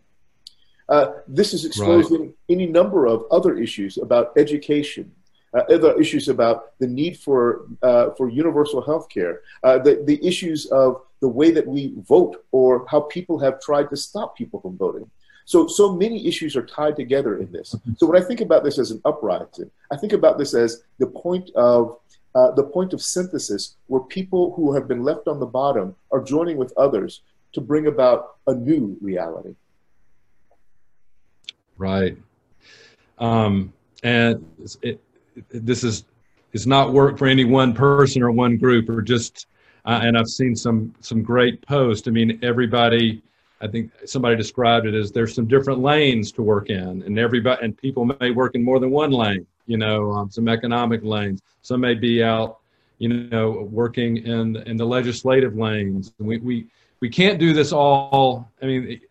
Uh, 0.87 1.13
this 1.27 1.53
is 1.53 1.65
exposing 1.65 2.21
right. 2.21 2.35
any 2.49 2.65
number 2.65 3.07
of 3.07 3.25
other 3.31 3.57
issues 3.57 3.97
about 3.97 4.31
education, 4.37 5.11
uh, 5.53 5.61
other 5.69 5.99
issues 5.99 6.27
about 6.27 6.77
the 6.79 6.87
need 6.87 7.17
for 7.17 7.67
uh, 7.81 8.11
for 8.11 8.29
universal 8.29 8.81
health 8.81 9.09
care, 9.09 9.41
uh, 9.63 9.79
the, 9.79 10.03
the 10.05 10.23
issues 10.25 10.67
of 10.67 11.01
the 11.21 11.27
way 11.27 11.49
that 11.49 11.65
we 11.65 11.93
vote 12.07 12.45
or 12.51 12.85
how 12.87 12.99
people 13.01 13.39
have 13.39 13.59
tried 13.59 13.89
to 13.89 13.97
stop 13.97 14.37
people 14.37 14.59
from 14.59 14.77
voting. 14.77 15.09
So, 15.45 15.67
so 15.67 15.95
many 15.95 16.27
issues 16.27 16.55
are 16.55 16.65
tied 16.65 16.95
together 16.95 17.37
in 17.37 17.51
this. 17.51 17.75
So 17.97 18.07
when 18.07 18.21
I 18.21 18.25
think 18.25 18.41
about 18.41 18.63
this 18.63 18.79
as 18.79 18.89
an 18.89 18.99
uprising, 19.05 19.69
I 19.91 19.97
think 19.97 20.13
about 20.13 20.39
this 20.39 20.55
as 20.55 20.81
the 20.97 21.05
point 21.05 21.51
of 21.55 21.97
uh, 22.33 22.51
the 22.51 22.63
point 22.63 22.93
of 22.93 23.01
synthesis 23.01 23.75
where 23.87 24.01
people 24.01 24.53
who 24.55 24.73
have 24.73 24.87
been 24.87 25.03
left 25.03 25.27
on 25.27 25.39
the 25.39 25.45
bottom 25.45 25.95
are 26.11 26.21
joining 26.21 26.57
with 26.57 26.73
others 26.75 27.21
to 27.53 27.61
bring 27.61 27.87
about 27.87 28.37
a 28.47 28.53
new 28.53 28.97
reality. 29.01 29.55
Right. 31.77 32.17
Um, 33.17 33.73
and 34.03 34.45
it, 34.81 35.01
it, 35.35 35.65
this 35.65 35.83
is 35.83 36.05
it's 36.53 36.65
not 36.65 36.93
work 36.93 37.17
for 37.17 37.27
any 37.27 37.43
one 37.43 37.73
person 37.73 38.21
or 38.23 38.31
one 38.31 38.57
group 38.57 38.89
or 38.89 39.01
just. 39.01 39.47
Uh, 39.83 39.99
and 40.01 40.17
I've 40.17 40.29
seen 40.29 40.55
some 40.55 40.95
some 40.99 41.21
great 41.21 41.61
posts. 41.67 42.07
I 42.07 42.11
mean, 42.11 42.39
everybody. 42.41 43.21
I 43.61 43.67
think 43.67 43.91
somebody 44.05 44.35
described 44.35 44.85
it 44.85 44.93
as 44.93 45.11
there's 45.11 45.33
some 45.33 45.47
different 45.47 45.79
lanes 45.79 46.31
to 46.33 46.41
work 46.41 46.69
in, 46.69 47.03
and 47.03 47.19
everybody 47.19 47.63
and 47.63 47.77
people 47.77 48.05
may 48.19 48.31
work 48.31 48.55
in 48.55 48.63
more 48.63 48.79
than 48.79 48.89
one 48.89 49.11
lane. 49.11 49.45
You 49.67 49.77
know, 49.77 50.11
um, 50.11 50.31
some 50.31 50.47
economic 50.47 51.03
lanes. 51.03 51.41
Some 51.61 51.81
may 51.81 51.93
be 51.93 52.23
out, 52.23 52.59
you 52.99 53.09
know, 53.09 53.67
working 53.71 54.17
in 54.17 54.55
in 54.65 54.77
the 54.77 54.85
legislative 54.85 55.55
lanes. 55.55 56.13
We 56.19 56.37
we 56.39 56.67
we 56.99 57.09
can't 57.09 57.37
do 57.37 57.53
this 57.53 57.71
all. 57.71 58.49
I 58.61 58.65
mean, 58.65 59.01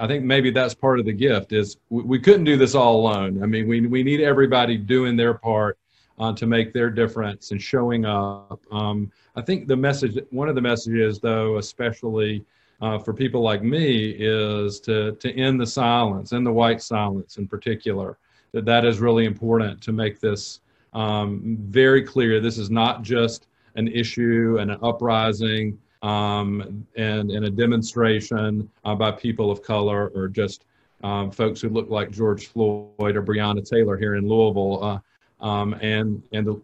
I 0.00 0.06
think 0.06 0.24
maybe 0.24 0.50
that's 0.50 0.74
part 0.74 0.98
of 0.98 1.06
the 1.06 1.12
gift 1.12 1.52
is 1.52 1.76
we, 1.90 2.02
we, 2.02 2.18
couldn't 2.18 2.44
do 2.44 2.56
this 2.56 2.74
all 2.74 2.96
alone. 2.96 3.42
I 3.42 3.46
mean, 3.46 3.68
we, 3.68 3.86
we 3.86 4.02
need 4.02 4.20
everybody 4.20 4.76
doing 4.76 5.16
their 5.16 5.34
part 5.34 5.78
uh, 6.18 6.32
to 6.34 6.46
make 6.46 6.72
their 6.72 6.90
difference 6.90 7.50
and 7.50 7.60
showing 7.60 8.04
up. 8.04 8.60
Um, 8.70 9.10
I 9.36 9.42
think 9.42 9.66
the 9.66 9.76
message, 9.76 10.18
one 10.30 10.48
of 10.48 10.54
the 10.54 10.60
messages 10.60 11.18
though, 11.18 11.58
especially 11.58 12.44
uh, 12.80 12.98
for 12.98 13.12
people 13.12 13.40
like 13.40 13.62
me 13.62 14.10
is 14.18 14.80
to, 14.80 15.12
to 15.12 15.32
end 15.34 15.60
the 15.60 15.66
silence 15.66 16.32
and 16.32 16.46
the 16.46 16.52
white 16.52 16.82
silence 16.82 17.38
in 17.38 17.48
particular, 17.48 18.18
that 18.52 18.64
that 18.64 18.84
is 18.84 19.00
really 19.00 19.24
important 19.24 19.80
to 19.82 19.92
make 19.92 20.20
this 20.20 20.60
um, 20.92 21.56
very 21.68 22.02
clear. 22.02 22.40
This 22.40 22.58
is 22.58 22.70
not 22.70 23.02
just 23.02 23.46
an 23.76 23.88
issue 23.88 24.58
and 24.60 24.70
an 24.70 24.78
uprising 24.82 25.78
um, 26.04 26.86
and, 26.96 27.30
and 27.30 27.46
a 27.46 27.50
demonstration 27.50 28.70
uh, 28.84 28.94
by 28.94 29.10
people 29.10 29.50
of 29.50 29.62
color 29.62 30.08
or 30.08 30.28
just 30.28 30.66
um, 31.02 31.30
folks 31.30 31.62
who 31.62 31.70
look 31.70 31.88
like 31.88 32.10
George 32.10 32.48
Floyd 32.48 33.16
or 33.16 33.22
Breonna 33.22 33.68
Taylor 33.68 33.96
here 33.96 34.14
in 34.14 34.28
Louisville, 34.28 34.84
uh, 34.84 35.44
um, 35.44 35.74
and 35.80 36.22
and 36.32 36.62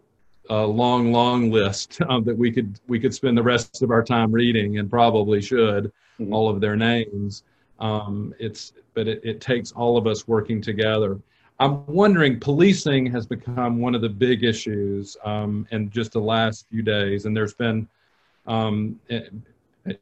a 0.49 0.65
long, 0.65 1.11
long 1.11 1.51
list 1.51 2.01
um, 2.09 2.23
that 2.23 2.37
we 2.37 2.51
could 2.51 2.79
we 2.87 2.99
could 2.99 3.13
spend 3.13 3.37
the 3.37 3.43
rest 3.43 3.81
of 3.81 3.89
our 3.91 4.03
time 4.03 4.31
reading, 4.31 4.77
and 4.77 4.89
probably 4.89 5.41
should 5.41 5.91
mm-hmm. 6.19 6.33
all 6.33 6.47
of 6.49 6.61
their 6.61 6.75
names. 6.75 7.43
Um, 7.79 8.33
it's 8.39 8.73
but 8.93 9.07
it, 9.07 9.21
it 9.23 9.41
takes 9.41 9.71
all 9.71 9.97
of 9.97 10.05
us 10.05 10.27
working 10.27 10.61
together. 10.61 11.19
I'm 11.59 11.85
wondering, 11.85 12.39
policing 12.39 13.05
has 13.11 13.27
become 13.27 13.79
one 13.79 13.93
of 13.93 14.01
the 14.01 14.09
big 14.09 14.43
issues 14.43 15.15
um, 15.23 15.67
in 15.71 15.91
just 15.91 16.13
the 16.13 16.21
last 16.21 16.67
few 16.71 16.81
days, 16.81 17.25
and 17.25 17.37
there's 17.37 17.53
been 17.53 17.87
um, 18.47 18.99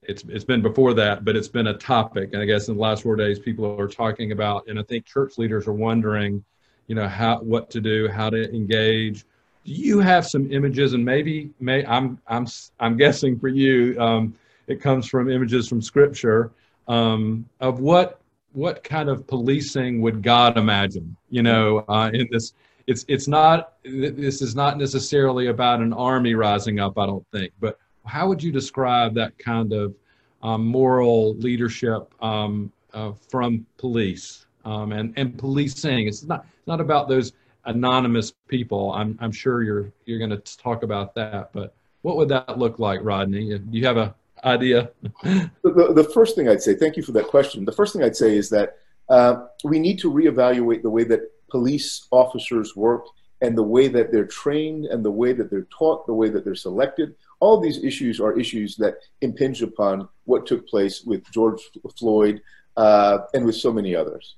it's 0.03 0.23
it's 0.27 0.43
been 0.43 0.61
before 0.61 0.93
that, 0.93 1.25
but 1.25 1.35
it's 1.35 1.47
been 1.47 1.67
a 1.67 1.77
topic. 1.77 2.31
And 2.33 2.41
I 2.41 2.45
guess 2.45 2.67
in 2.67 2.75
the 2.75 2.81
last 2.81 3.03
four 3.03 3.15
days, 3.15 3.39
people 3.39 3.79
are 3.79 3.87
talking 3.87 4.31
about, 4.31 4.67
and 4.67 4.79
I 4.79 4.83
think 4.83 5.05
church 5.05 5.37
leaders 5.37 5.67
are 5.67 5.73
wondering, 5.73 6.43
you 6.87 6.95
know, 6.95 7.07
how 7.07 7.39
what 7.39 7.69
to 7.71 7.81
do, 7.81 8.07
how 8.07 8.29
to 8.29 8.53
engage. 8.53 9.25
Do 9.65 9.73
you 9.73 9.99
have 9.99 10.25
some 10.25 10.51
images, 10.51 10.93
and 10.93 11.03
maybe 11.03 11.51
may 11.59 11.85
I'm 11.85 12.19
I'm 12.27 12.47
I'm 12.79 12.97
guessing 12.97 13.39
for 13.39 13.47
you, 13.47 13.99
um, 13.99 14.35
it 14.67 14.81
comes 14.81 15.07
from 15.07 15.29
images 15.29 15.67
from 15.67 15.81
Scripture 15.81 16.51
um, 16.87 17.45
of 17.59 17.79
what 17.79 18.19
what 18.53 18.83
kind 18.83 19.09
of 19.09 19.27
policing 19.27 20.01
would 20.01 20.23
God 20.23 20.57
imagine? 20.57 21.15
You 21.29 21.43
know, 21.43 21.85
uh, 21.87 22.09
in 22.13 22.27
this, 22.31 22.53
it's 22.87 23.05
it's 23.07 23.27
not 23.27 23.73
this 23.83 24.41
is 24.41 24.55
not 24.55 24.77
necessarily 24.77 25.47
about 25.47 25.79
an 25.79 25.93
army 25.93 26.33
rising 26.33 26.79
up. 26.79 26.97
I 26.97 27.05
don't 27.05 27.25
think, 27.31 27.53
but 27.59 27.77
how 28.05 28.27
would 28.27 28.41
you 28.41 28.51
describe 28.51 29.13
that 29.15 29.37
kind 29.37 29.73
of 29.73 29.95
um, 30.41 30.65
moral 30.65 31.35
leadership 31.35 32.13
um, 32.23 32.71
uh, 32.93 33.11
from 33.29 33.65
police 33.77 34.45
um, 34.65 34.91
and 34.91 35.13
and 35.17 35.37
policing? 35.37 36.07
It's 36.07 36.23
not 36.23 36.45
it's 36.57 36.67
not 36.67 36.81
about 36.81 37.07
those 37.07 37.33
anonymous 37.65 38.33
people. 38.47 38.91
I'm 38.93 39.17
I'm 39.21 39.31
sure 39.31 39.63
you're 39.63 39.91
you're 40.05 40.19
going 40.19 40.31
to 40.31 40.57
talk 40.57 40.83
about 40.83 41.13
that, 41.15 41.51
but 41.53 41.75
what 42.01 42.17
would 42.17 42.29
that 42.29 42.57
look 42.57 42.79
like, 42.79 43.01
Rodney? 43.03 43.57
Do 43.57 43.77
you 43.77 43.85
have 43.85 43.97
a 43.97 44.15
idea? 44.43 44.91
the, 45.23 45.93
the 45.93 46.09
first 46.13 46.35
thing 46.35 46.47
I'd 46.47 46.61
say, 46.61 46.75
thank 46.75 46.97
you 46.97 47.03
for 47.03 47.11
that 47.13 47.27
question. 47.27 47.65
The 47.65 47.71
first 47.71 47.93
thing 47.93 48.03
I'd 48.03 48.15
say 48.15 48.37
is 48.37 48.49
that 48.49 48.77
uh, 49.09 49.45
we 49.63 49.79
need 49.79 49.99
to 49.99 50.11
reevaluate 50.11 50.81
the 50.81 50.89
way 50.89 51.03
that 51.05 51.21
police 51.49 52.07
officers 52.11 52.75
work 52.75 53.05
and 53.41 53.57
the 53.57 53.63
way 53.63 53.87
that 53.87 54.11
they're 54.11 54.25
trained 54.25 54.85
and 54.85 55.03
the 55.03 55.11
way 55.11 55.33
that 55.33 55.49
they're 55.49 55.67
taught, 55.77 56.05
the 56.05 56.13
way 56.13 56.29
that 56.29 56.45
they're 56.45 56.55
selected. 56.55 57.15
All 57.39 57.59
these 57.59 57.83
issues 57.83 58.19
are 58.19 58.37
issues 58.37 58.75
that 58.77 58.95
impinge 59.21 59.61
upon 59.61 60.07
what 60.25 60.45
took 60.45 60.67
place 60.67 61.03
with 61.03 61.23
George 61.31 61.61
Floyd 61.97 62.41
uh, 62.77 63.19
and 63.33 63.45
with 63.45 63.55
so 63.55 63.71
many 63.71 63.95
others. 63.95 64.35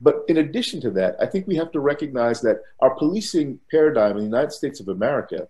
But 0.00 0.24
in 0.28 0.38
addition 0.38 0.80
to 0.82 0.90
that, 0.92 1.16
I 1.20 1.26
think 1.26 1.46
we 1.46 1.56
have 1.56 1.72
to 1.72 1.80
recognize 1.80 2.40
that 2.40 2.62
our 2.80 2.94
policing 2.94 3.60
paradigm 3.70 4.12
in 4.12 4.18
the 4.18 4.36
United 4.36 4.52
States 4.52 4.80
of 4.80 4.88
America, 4.88 5.46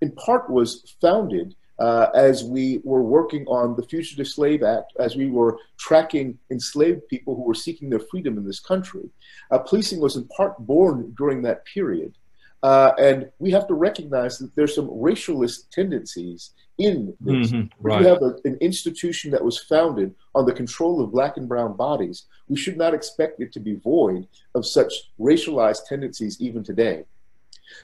in 0.00 0.12
part, 0.12 0.48
was 0.48 0.94
founded 1.00 1.54
uh, 1.78 2.08
as 2.14 2.44
we 2.44 2.80
were 2.84 3.02
working 3.02 3.46
on 3.46 3.76
the 3.76 3.82
Fugitive 3.82 4.26
Slave 4.26 4.62
Act, 4.62 4.92
as 4.98 5.16
we 5.16 5.30
were 5.30 5.58
tracking 5.78 6.38
enslaved 6.50 7.06
people 7.08 7.36
who 7.36 7.42
were 7.42 7.54
seeking 7.54 7.88
their 7.88 8.00
freedom 8.10 8.36
in 8.36 8.44
this 8.44 8.60
country. 8.60 9.08
Uh, 9.50 9.58
policing 9.58 10.00
was 10.00 10.16
in 10.16 10.26
part 10.28 10.58
born 10.58 11.14
during 11.16 11.42
that 11.42 11.64
period. 11.64 12.14
Uh, 12.62 12.92
and 12.98 13.30
we 13.38 13.50
have 13.50 13.68
to 13.68 13.74
recognize 13.74 14.38
that 14.38 14.54
there's 14.56 14.74
some 14.74 14.88
racialist 14.88 15.70
tendencies 15.70 16.52
in 16.78 17.14
this. 17.20 17.52
Mm-hmm, 17.52 17.68
right. 17.80 18.00
We 18.00 18.06
have 18.06 18.22
a, 18.22 18.34
an 18.44 18.56
institution 18.60 19.30
that 19.30 19.44
was 19.44 19.58
founded 19.58 20.14
on 20.34 20.44
the 20.44 20.52
control 20.52 21.00
of 21.00 21.12
black 21.12 21.36
and 21.36 21.48
brown 21.48 21.76
bodies. 21.76 22.26
We 22.48 22.56
should 22.56 22.76
not 22.76 22.94
expect 22.94 23.40
it 23.40 23.52
to 23.52 23.60
be 23.60 23.76
void 23.76 24.26
of 24.54 24.66
such 24.66 24.92
racialized 25.20 25.86
tendencies 25.88 26.40
even 26.40 26.64
today. 26.64 27.04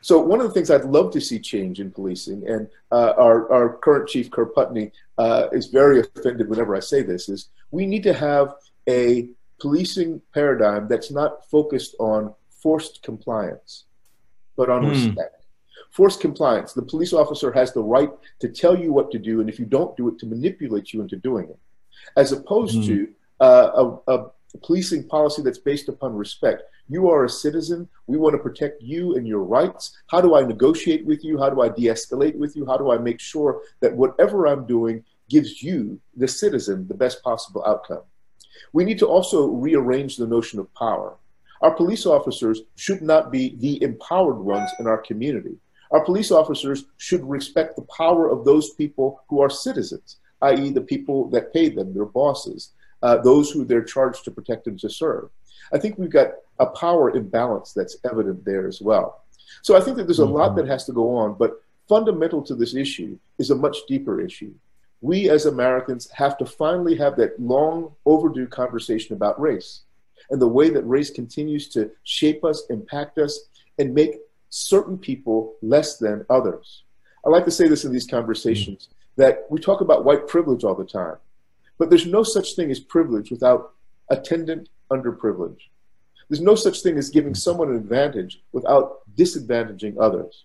So 0.01 0.19
one 0.19 0.41
of 0.41 0.47
the 0.47 0.55
things 0.55 0.71
I'd 0.71 0.85
love 0.85 1.13
to 1.13 1.21
see 1.21 1.39
change 1.39 1.79
in 1.79 1.91
policing, 1.91 2.49
and 2.49 2.69
uh, 2.91 3.13
our, 3.19 3.53
our 3.53 3.77
current 3.79 4.09
chief, 4.09 4.31
Kerr 4.31 4.47
Putney, 4.47 4.91
uh, 5.19 5.49
is 5.53 5.67
very 5.67 6.01
offended 6.01 6.49
whenever 6.49 6.75
I 6.75 6.81
say 6.81 7.03
this, 7.03 7.29
is 7.29 7.51
we 7.71 7.87
need 7.87 8.03
to 8.05 8.15
have 8.15 8.55
a 8.89 9.29
policing 9.61 10.23
paradigm 10.33 10.89
that's 10.89 11.11
not 11.11 11.49
focused 11.51 11.95
on 11.99 12.35
forced 12.49 13.03
compliance 13.03 13.85
but 14.57 14.71
on 14.71 14.85
mm. 14.85 14.91
respect. 14.91 15.45
Forced 15.91 16.21
compliance. 16.21 16.73
The 16.73 16.83
police 16.83 17.13
officer 17.13 17.53
has 17.53 17.73
the 17.73 17.83
right 17.83 18.11
to 18.41 18.49
tell 18.49 18.77
you 18.77 18.93
what 18.93 19.11
to 19.13 19.19
do, 19.19 19.41
and 19.41 19.49
if 19.49 19.59
you 19.59 19.65
don't 19.65 19.97
do 19.97 20.09
it, 20.09 20.19
to 20.19 20.27
manipulate 20.27 20.93
you 20.93 21.03
into 21.03 21.17
doing 21.17 21.49
it, 21.49 21.59
as 22.17 22.33
opposed 22.33 22.79
mm. 22.79 22.87
to 22.87 23.09
uh, 23.41 23.97
a, 24.09 24.13
a 24.15 24.31
policing 24.63 25.07
policy 25.09 25.43
that's 25.43 25.59
based 25.59 25.89
upon 25.89 26.15
respect. 26.15 26.63
You 26.89 27.09
are 27.09 27.25
a 27.25 27.29
citizen. 27.29 27.89
We 28.07 28.19
want 28.19 28.35
to 28.35 28.39
protect 28.39 28.83
you 28.83 29.17
and 29.17 29.27
your 29.27 29.43
rights. 29.43 29.97
How 30.09 30.21
do 30.21 30.35
I 30.35 30.43
negotiate 30.45 31.05
with 31.07 31.25
you? 31.25 31.39
How 31.39 31.51
do 31.51 31.63
I 31.63 31.69
de 31.69 31.87
escalate 31.87 32.37
with 32.37 32.55
you? 32.57 32.67
How 32.67 32.77
do 32.77 32.91
I 32.91 32.99
make 32.99 33.21
sure 33.21 33.63
that 33.81 33.97
whatever 33.97 34.47
I'm 34.47 34.67
doing 34.67 35.05
gives 35.31 35.63
you, 35.63 35.99
the 36.17 36.29
citizen, 36.29 36.87
the 36.89 36.95
best 36.95 37.23
possible 37.23 37.65
outcome? 37.67 38.03
We 38.73 38.85
need 38.85 38.99
to 38.99 39.07
also 39.07 39.49
rearrange 39.49 40.17
the 40.17 40.27
notion 40.27 40.59
of 40.59 40.73
power. 40.75 41.17
Our 41.63 41.75
police 41.75 42.07
officers 42.07 42.63
should 42.77 43.03
not 43.03 43.31
be 43.31 43.57
the 43.57 43.83
empowered 43.83 44.39
ones 44.39 44.71
in 44.79 44.87
our 44.87 44.99
community. 44.99 45.57
Our 45.91 46.05
police 46.05 46.31
officers 46.31 46.85
should 46.97 47.25
respect 47.25 47.77
the 47.77 47.87
power 47.97 48.29
of 48.29 48.45
those 48.45 48.71
people 48.71 49.23
who 49.29 49.41
are 49.41 49.51
citizens, 49.51 50.17
i.e., 50.43 50.71
the 50.71 50.81
people 50.81 51.29
that 51.31 51.53
pay 51.53 51.69
them, 51.69 51.95
their 51.95 52.07
bosses, 52.07 52.73
uh, 53.03 53.19
those 53.19 53.51
who 53.51 53.65
they're 53.65 53.85
charged 53.85 54.25
to 54.25 54.31
protect 54.31 54.67
and 54.67 54.79
to 54.81 54.91
serve. 54.91 55.31
I 55.73 55.79
think 55.79 55.99
we've 55.99 56.11
got 56.11 56.33
a 56.59 56.67
power 56.67 57.15
imbalance 57.17 57.73
that's 57.73 57.97
evident 58.05 58.45
there 58.45 58.67
as 58.67 58.81
well. 58.81 59.25
So 59.63 59.77
I 59.77 59.81
think 59.81 59.97
that 59.97 60.05
there's 60.05 60.19
a 60.19 60.27
lot 60.27 60.51
mm-hmm. 60.51 60.67
that 60.67 60.69
has 60.69 60.85
to 60.87 60.93
go 60.93 61.17
on, 61.17 61.35
but 61.35 61.63
fundamental 61.89 62.43
to 62.43 62.55
this 62.55 62.75
issue 62.75 63.19
is 63.39 63.51
a 63.51 63.55
much 63.55 63.79
deeper 63.89 64.21
issue. 64.21 64.53
We 65.01 65.29
as 65.29 65.47
Americans 65.47 66.11
have 66.13 66.39
to 66.39 66.47
finally 66.47 66.97
have 66.97 67.17
that 67.17 67.39
long 67.41 67.93
overdue 68.07 68.47
conversation 68.47 69.15
about 69.15 69.41
race 69.41 69.83
and 70.31 70.41
the 70.41 70.49
way 70.49 70.71
that 70.71 70.83
race 70.83 71.11
continues 71.11 71.69
to 71.71 71.91
shape 72.05 72.45
us, 72.45 72.65
impact 72.71 73.19
us, 73.19 73.49
and 73.79 73.95
make 73.95 74.17
certain 74.51 74.97
people 74.97 75.55
less 75.63 75.99
than 75.99 76.25
others. 76.31 76.85
I 77.27 77.31
like 77.31 77.45
to 77.47 77.51
say 77.51 77.69
this 77.69 77.85
in 77.85 77.93
these 77.93 78.07
conversations 78.07 78.89
mm-hmm. 78.89 79.23
that 79.23 79.47
we 79.51 79.59
talk 79.61 79.81
about 79.81 80.05
white 80.05 80.29
privilege 80.29 80.65
all 80.65 80.75
the 80.75 80.85
time, 80.85 81.17
but 81.79 81.91
there's 81.91 82.07
no 82.07 82.23
such 82.23 82.55
thing 82.55 82.71
as 82.71 82.81
privilege 82.81 83.31
without 83.31 83.73
attendant 84.11 84.69
underprivilege. 84.91 85.59
There's 86.29 86.41
no 86.41 86.55
such 86.55 86.83
thing 86.83 86.99
as 86.99 87.11
giving 87.11 87.33
mm-hmm. 87.33 87.39
someone 87.39 87.71
an 87.71 87.77
advantage 87.77 88.43
without 88.53 89.01
disadvantaging 89.17 89.97
others. 90.01 90.45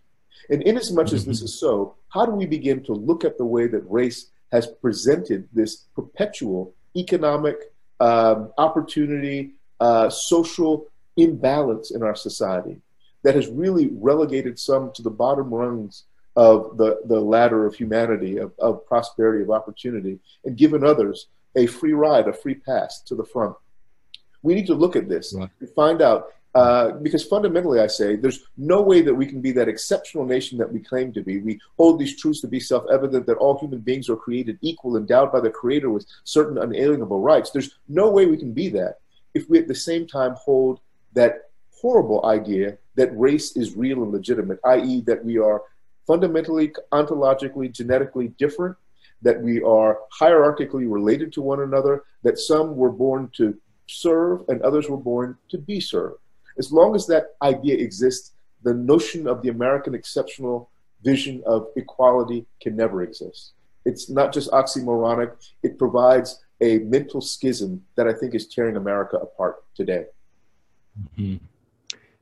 And 0.50 0.64
inasmuch 0.64 1.14
as 1.14 1.26
this 1.26 1.38
mm-hmm. 1.38 1.46
is 1.46 1.60
so, 1.60 1.96
how 2.10 2.26
do 2.26 2.32
we 2.32 2.46
begin 2.46 2.84
to 2.86 2.94
look 2.94 3.24
at 3.24 3.38
the 3.38 3.46
way 3.46 3.68
that 3.68 3.90
race 3.90 4.32
has 4.52 4.68
presented 4.82 5.48
this 5.54 5.86
perpetual 5.96 6.74
economic 6.96 7.58
um, 8.00 8.52
opportunity, 8.58 9.54
uh, 9.80 10.10
social 10.10 10.88
imbalance 11.18 11.92
in 11.92 12.04
our 12.04 12.16
society 12.16 12.82
that 13.24 13.36
has 13.36 13.48
really 13.48 13.90
relegated 13.94 14.58
some 14.58 14.92
to 14.94 15.02
the 15.02 15.10
bottom 15.10 15.54
rungs 15.54 16.04
of 16.36 16.78
the, 16.78 17.02
the 17.06 17.20
ladder 17.20 17.66
of 17.66 17.76
humanity, 17.76 18.38
of, 18.38 18.54
of 18.60 18.86
prosperity, 18.86 19.44
of 19.44 19.50
opportunity, 19.50 20.20
and 20.46 20.58
given 20.58 20.84
others 20.84 21.28
a 21.56 21.66
free 21.66 21.94
ride, 21.94 22.28
a 22.28 22.34
free 22.34 22.56
pass 22.56 23.02
to 23.02 23.16
the 23.16 23.26
front. 23.26 23.56
We 24.42 24.54
need 24.54 24.68
to 24.68 24.74
look 24.74 24.96
at 24.96 25.10
this 25.10 25.34
right. 25.38 25.50
and 25.60 25.70
find 25.72 26.02
out, 26.02 26.28
uh, 26.56 26.92
because 26.92 27.26
fundamentally, 27.26 27.80
I 27.80 27.88
say 27.88 28.16
there's 28.16 28.40
no 28.58 28.82
way 28.82 29.02
that 29.02 29.14
we 29.14 29.26
can 29.26 29.42
be 29.42 29.52
that 29.52 29.68
exceptional 29.68 30.26
nation 30.26 30.58
that 30.60 30.72
we 30.72 30.80
claim 30.80 31.12
to 31.14 31.22
be. 31.22 31.42
We 31.42 31.60
hold 31.78 32.00
these 32.00 32.20
truths 32.20 32.40
to 32.42 32.48
be 32.48 32.60
self 32.60 32.86
evident 32.90 33.26
that 33.26 33.38
all 33.38 33.60
human 33.60 33.80
beings 33.80 34.10
are 34.10 34.16
created 34.16 34.58
equal, 34.62 34.96
endowed 34.96 35.32
by 35.32 35.42
the 35.42 35.50
Creator 35.50 35.90
with 35.90 36.06
certain 36.24 36.58
unalienable 36.58 37.20
rights. 37.20 37.52
There's 37.52 37.76
no 37.90 38.10
way 38.10 38.26
we 38.28 38.38
can 38.38 38.54
be 38.54 38.70
that 38.70 39.00
if 39.34 39.50
we 39.50 39.60
at 39.60 39.68
the 39.68 39.76
same 39.76 40.08
time 40.08 40.36
hold 40.36 40.80
that 41.14 41.50
horrible 41.72 42.26
idea 42.26 42.78
that 42.96 43.18
race 43.18 43.56
is 43.56 43.76
real 43.76 44.04
and 44.04 44.12
legitimate, 44.12 44.60
i.e., 44.66 45.02
that 45.02 45.24
we 45.24 45.38
are 45.38 45.62
fundamentally, 46.06 46.72
ontologically, 46.92 47.72
genetically 47.72 48.30
different, 48.40 48.76
that 49.22 49.42
we 49.42 49.62
are 49.62 50.00
hierarchically 50.20 50.92
related 50.92 51.32
to 51.34 51.42
one 51.42 51.62
another, 51.62 52.04
that 52.24 52.40
some 52.40 52.76
were 52.76 52.92
born 52.92 53.30
to 53.36 53.58
serve 53.88 54.44
and 54.50 54.62
others 54.62 54.90
were 54.90 54.98
born 54.98 55.38
to 55.50 55.58
be 55.58 55.80
served. 55.80 56.20
As 56.58 56.72
long 56.72 56.96
as 56.96 57.08
that 57.08 57.36
idea 57.42 57.78
exists, 57.78 58.34
the 58.64 58.74
notion 58.74 59.28
of 59.28 59.42
the 59.42 59.50
American 59.50 59.96
exceptional 59.96 60.70
vision 61.04 61.42
of 61.46 61.68
equality 61.76 62.46
can 62.62 62.76
never 62.76 63.04
exist. 63.04 63.54
It's 63.86 64.10
not 64.10 64.34
just 64.34 64.52
oxymoronic, 64.52 65.32
it 65.64 65.80
provides 65.80 66.44
a 66.62 66.80
mental 66.80 67.22
schism 67.22 67.84
that 67.96 68.08
I 68.08 68.14
think 68.14 68.36
is 68.36 68.48
tearing 68.48 68.76
America 68.76 69.18
apart 69.18 69.64
today. 69.76 70.06
Mm-hmm. 71.18 71.38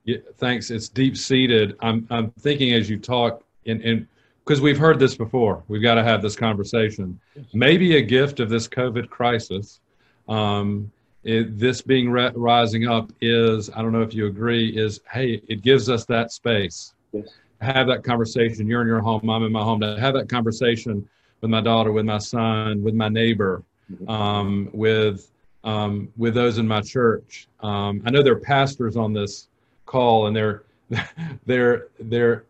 Yeah, 0.03 0.17
thanks. 0.37 0.71
It's 0.71 0.87
deep 0.87 1.17
seated. 1.17 1.75
I'm, 1.81 2.07
I'm 2.09 2.31
thinking 2.31 2.73
as 2.73 2.89
you 2.89 2.97
talk, 2.97 3.43
and, 3.65 4.07
because 4.45 4.61
we've 4.61 4.77
heard 4.77 4.99
this 4.99 5.15
before. 5.15 5.61
We've 5.67 5.81
got 5.81 5.95
to 5.95 6.03
have 6.03 6.21
this 6.21 6.37
conversation. 6.37 7.19
Maybe 7.53 7.97
a 7.97 8.01
gift 8.01 8.39
of 8.39 8.49
this 8.49 8.65
COVID 8.65 9.09
crisis, 9.09 9.81
um, 10.29 10.89
it, 11.25 11.59
this 11.59 11.81
being 11.81 12.09
re- 12.09 12.31
rising 12.33 12.87
up 12.87 13.11
is, 13.19 13.69
I 13.71 13.81
don't 13.81 13.91
know 13.91 14.01
if 14.01 14.13
you 14.13 14.27
agree, 14.27 14.69
is 14.69 15.01
hey, 15.11 15.41
it 15.49 15.61
gives 15.61 15.89
us 15.89 16.05
that 16.05 16.31
space. 16.31 16.93
Yes. 17.11 17.27
Have 17.59 17.87
that 17.87 18.05
conversation. 18.05 18.67
You're 18.67 18.81
in 18.83 18.87
your 18.87 19.01
home, 19.01 19.29
I'm 19.29 19.43
in 19.43 19.51
my 19.51 19.63
home. 19.63 19.81
To 19.81 19.99
have 19.99 20.13
that 20.13 20.29
conversation 20.29 21.09
with 21.41 21.51
my 21.51 21.59
daughter, 21.59 21.91
with 21.91 22.05
my 22.05 22.19
son, 22.19 22.81
with 22.81 22.93
my 22.93 23.09
neighbor. 23.09 23.63
Um, 24.07 24.69
with 24.73 25.31
um, 25.63 26.09
with 26.17 26.33
those 26.33 26.57
in 26.57 26.67
my 26.67 26.81
church. 26.81 27.47
Um, 27.59 28.01
I 28.05 28.11
know 28.11 28.23
there 28.23 28.33
are 28.33 28.39
pastors 28.39 28.95
on 28.95 29.13
this 29.13 29.49
call, 29.85 30.27
and 30.27 30.35
they're 30.35 30.63
they're 31.45 31.87
they're 31.99 32.45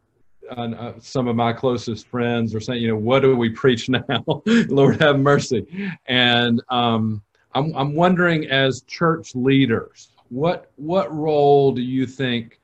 uh, 0.50 0.94
some 1.00 1.28
of 1.28 1.36
my 1.36 1.52
closest 1.52 2.08
friends 2.08 2.56
are 2.56 2.60
saying, 2.60 2.82
you 2.82 2.88
know, 2.88 2.96
what 2.96 3.22
do 3.22 3.36
we 3.36 3.50
preach 3.50 3.90
now? 3.90 4.24
Lord 4.46 5.02
have 5.02 5.20
mercy. 5.20 5.66
And 6.06 6.62
um, 6.70 7.22
I'm, 7.54 7.76
I'm 7.76 7.96
wondering, 7.96 8.50
as 8.50 8.82
church 8.84 9.36
leaders, 9.36 10.10
what 10.30 10.72
what 10.76 11.14
role 11.16 11.72
do 11.72 11.82
you 11.82 12.06
think 12.06 12.60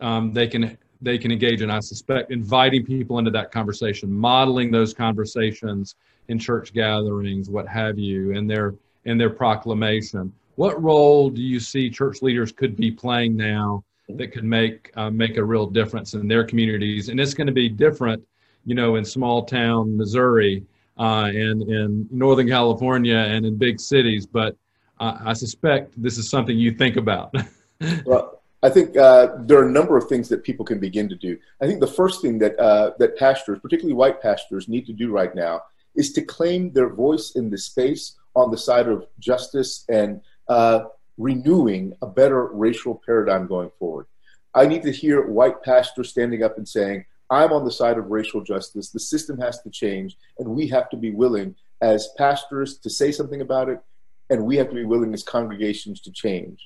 um, 0.00 0.32
they 0.32 0.46
can 0.46 0.78
they 1.00 1.18
can 1.18 1.32
engage 1.32 1.62
in? 1.62 1.70
I 1.70 1.80
suspect 1.80 2.30
inviting 2.30 2.84
people 2.84 3.18
into 3.18 3.30
that 3.32 3.50
conversation, 3.50 4.12
modeling 4.12 4.70
those 4.70 4.94
conversations 4.94 5.96
in 6.28 6.38
church 6.38 6.72
gatherings, 6.72 7.50
what 7.50 7.68
have 7.68 7.98
you, 7.98 8.34
and 8.34 8.48
their 8.48 8.74
in 9.04 9.18
their 9.18 9.30
proclamation. 9.30 10.32
What 10.56 10.82
role 10.82 11.30
do 11.30 11.40
you 11.42 11.58
see 11.58 11.90
church 11.90 12.22
leaders 12.22 12.52
could 12.52 12.76
be 12.76 12.90
playing 12.90 13.36
now 13.36 13.84
that 14.08 14.32
could 14.32 14.44
make 14.44 14.90
uh, 14.96 15.10
make 15.10 15.36
a 15.36 15.44
real 15.44 15.66
difference 15.66 16.14
in 16.14 16.28
their 16.28 16.44
communities. 16.44 17.08
And 17.08 17.20
it's 17.20 17.34
going 17.34 17.46
to 17.46 17.52
be 17.52 17.68
different, 17.68 18.22
you 18.64 18.74
know, 18.74 18.96
in 18.96 19.04
small 19.04 19.44
town 19.44 19.96
Missouri 19.96 20.64
uh, 20.98 21.30
and 21.32 21.62
in 21.62 22.08
Northern 22.10 22.48
California 22.48 23.16
and 23.16 23.46
in 23.46 23.56
big 23.56 23.80
cities. 23.80 24.26
But 24.26 24.56
uh, 25.00 25.18
I 25.24 25.32
suspect 25.32 26.00
this 26.00 26.18
is 26.18 26.28
something 26.28 26.56
you 26.56 26.72
think 26.72 26.96
about. 26.96 27.34
well, 28.04 28.42
I 28.62 28.70
think 28.70 28.96
uh, 28.96 29.28
there 29.40 29.58
are 29.58 29.68
a 29.68 29.72
number 29.72 29.96
of 29.96 30.08
things 30.08 30.28
that 30.28 30.44
people 30.44 30.64
can 30.64 30.78
begin 30.78 31.08
to 31.08 31.16
do. 31.16 31.36
I 31.60 31.66
think 31.66 31.80
the 31.80 31.86
first 31.86 32.22
thing 32.22 32.38
that 32.38 32.58
uh, 32.58 32.92
that 32.98 33.16
pastors, 33.16 33.58
particularly 33.60 33.94
white 33.94 34.20
pastors, 34.22 34.68
need 34.68 34.86
to 34.86 34.92
do 34.92 35.10
right 35.10 35.34
now 35.34 35.62
is 35.94 36.12
to 36.12 36.22
claim 36.22 36.72
their 36.72 36.88
voice 36.88 37.32
in 37.36 37.50
the 37.50 37.58
space 37.58 38.16
on 38.34 38.50
the 38.50 38.58
side 38.58 38.88
of 38.88 39.06
justice 39.18 39.84
and 39.88 40.20
uh, 40.48 40.84
renewing 41.18 41.94
a 42.02 42.06
better 42.06 42.46
racial 42.46 43.00
paradigm 43.04 43.46
going 43.46 43.70
forward. 43.78 44.06
I 44.54 44.66
need 44.66 44.82
to 44.82 44.92
hear 44.92 45.26
white 45.26 45.62
pastors 45.62 46.10
standing 46.10 46.42
up 46.42 46.58
and 46.58 46.68
saying, 46.68 47.04
I'm 47.30 47.52
on 47.52 47.64
the 47.64 47.70
side 47.70 47.96
of 47.96 48.10
racial 48.10 48.42
justice. 48.42 48.90
The 48.90 49.00
system 49.00 49.38
has 49.38 49.62
to 49.62 49.70
change, 49.70 50.18
and 50.38 50.48
we 50.48 50.66
have 50.68 50.90
to 50.90 50.96
be 50.96 51.12
willing 51.12 51.54
as 51.80 52.10
pastors 52.18 52.78
to 52.78 52.90
say 52.90 53.10
something 53.10 53.40
about 53.40 53.70
it, 53.70 53.80
and 54.28 54.44
we 54.44 54.56
have 54.56 54.68
to 54.68 54.74
be 54.74 54.84
willing 54.84 55.14
as 55.14 55.22
congregations 55.22 56.00
to 56.02 56.12
change. 56.12 56.60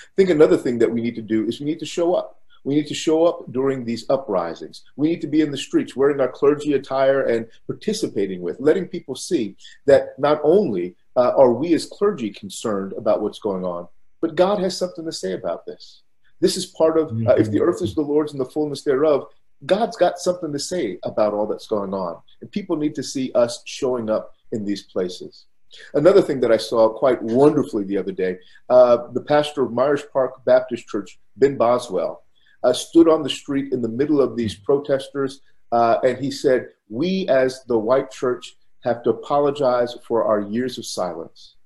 I 0.00 0.14
think 0.16 0.30
another 0.30 0.56
thing 0.56 0.78
that 0.78 0.90
we 0.90 1.00
need 1.00 1.14
to 1.14 1.22
do 1.22 1.46
is 1.46 1.60
we 1.60 1.66
need 1.66 1.78
to 1.78 1.86
show 1.86 2.14
up. 2.14 2.39
We 2.64 2.74
need 2.74 2.86
to 2.88 2.94
show 2.94 3.24
up 3.24 3.50
during 3.52 3.84
these 3.84 4.04
uprisings. 4.10 4.82
We 4.96 5.08
need 5.08 5.20
to 5.22 5.26
be 5.26 5.40
in 5.40 5.50
the 5.50 5.56
streets 5.56 5.96
wearing 5.96 6.20
our 6.20 6.28
clergy 6.28 6.74
attire 6.74 7.22
and 7.22 7.46
participating 7.66 8.42
with, 8.42 8.60
letting 8.60 8.88
people 8.88 9.14
see 9.14 9.56
that 9.86 10.18
not 10.18 10.40
only 10.42 10.94
uh, 11.16 11.32
are 11.36 11.52
we 11.52 11.72
as 11.74 11.86
clergy 11.86 12.30
concerned 12.30 12.92
about 12.94 13.22
what's 13.22 13.38
going 13.38 13.64
on? 13.64 13.88
But 14.20 14.34
God 14.34 14.60
has 14.60 14.76
something 14.76 15.04
to 15.04 15.12
say 15.12 15.32
about 15.32 15.64
this. 15.64 16.02
This 16.40 16.56
is 16.56 16.66
part 16.66 16.98
of, 16.98 17.08
uh, 17.10 17.34
if 17.34 17.50
the 17.50 17.58
mm-hmm. 17.58 17.68
earth 17.68 17.82
is 17.82 17.94
the 17.94 18.02
Lord's 18.02 18.32
and 18.32 18.40
the 18.40 18.46
fullness 18.46 18.82
thereof, 18.82 19.26
God's 19.66 19.96
got 19.96 20.18
something 20.18 20.52
to 20.52 20.58
say 20.58 20.98
about 21.04 21.34
all 21.34 21.46
that's 21.46 21.66
going 21.66 21.92
on. 21.92 22.20
And 22.40 22.50
people 22.50 22.76
need 22.76 22.94
to 22.94 23.02
see 23.02 23.30
us 23.34 23.62
showing 23.66 24.08
up 24.08 24.34
in 24.52 24.64
these 24.64 24.84
places. 24.84 25.46
Another 25.94 26.22
thing 26.22 26.40
that 26.40 26.50
I 26.50 26.56
saw 26.56 26.88
quite 26.88 27.22
wonderfully 27.22 27.84
the 27.84 27.98
other 27.98 28.12
day, 28.12 28.38
uh, 28.68 29.08
the 29.12 29.20
pastor 29.20 29.62
of 29.62 29.72
Myers 29.72 30.02
Park 30.12 30.44
Baptist 30.44 30.88
Church, 30.88 31.18
Ben 31.36 31.56
Boswell, 31.56 32.24
uh, 32.62 32.72
stood 32.72 33.08
on 33.08 33.22
the 33.22 33.30
street 33.30 33.72
in 33.72 33.80
the 33.82 33.88
middle 33.88 34.20
of 34.20 34.36
these 34.36 34.54
protesters, 34.54 35.40
uh, 35.72 35.98
and 36.02 36.18
he 36.18 36.30
said, 36.30 36.68
We 36.88 37.28
as 37.28 37.64
the 37.64 37.78
white 37.78 38.10
church 38.10 38.56
have 38.84 39.02
to 39.04 39.10
apologize 39.10 39.96
for 40.06 40.24
our 40.24 40.40
years 40.40 40.78
of 40.78 40.86
silence. 40.86 41.56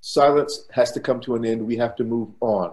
Silence 0.00 0.66
has 0.72 0.90
to 0.92 1.00
come 1.00 1.20
to 1.20 1.36
an 1.36 1.44
end. 1.44 1.64
We 1.64 1.76
have 1.76 1.94
to 1.96 2.04
move 2.04 2.30
on. 2.40 2.72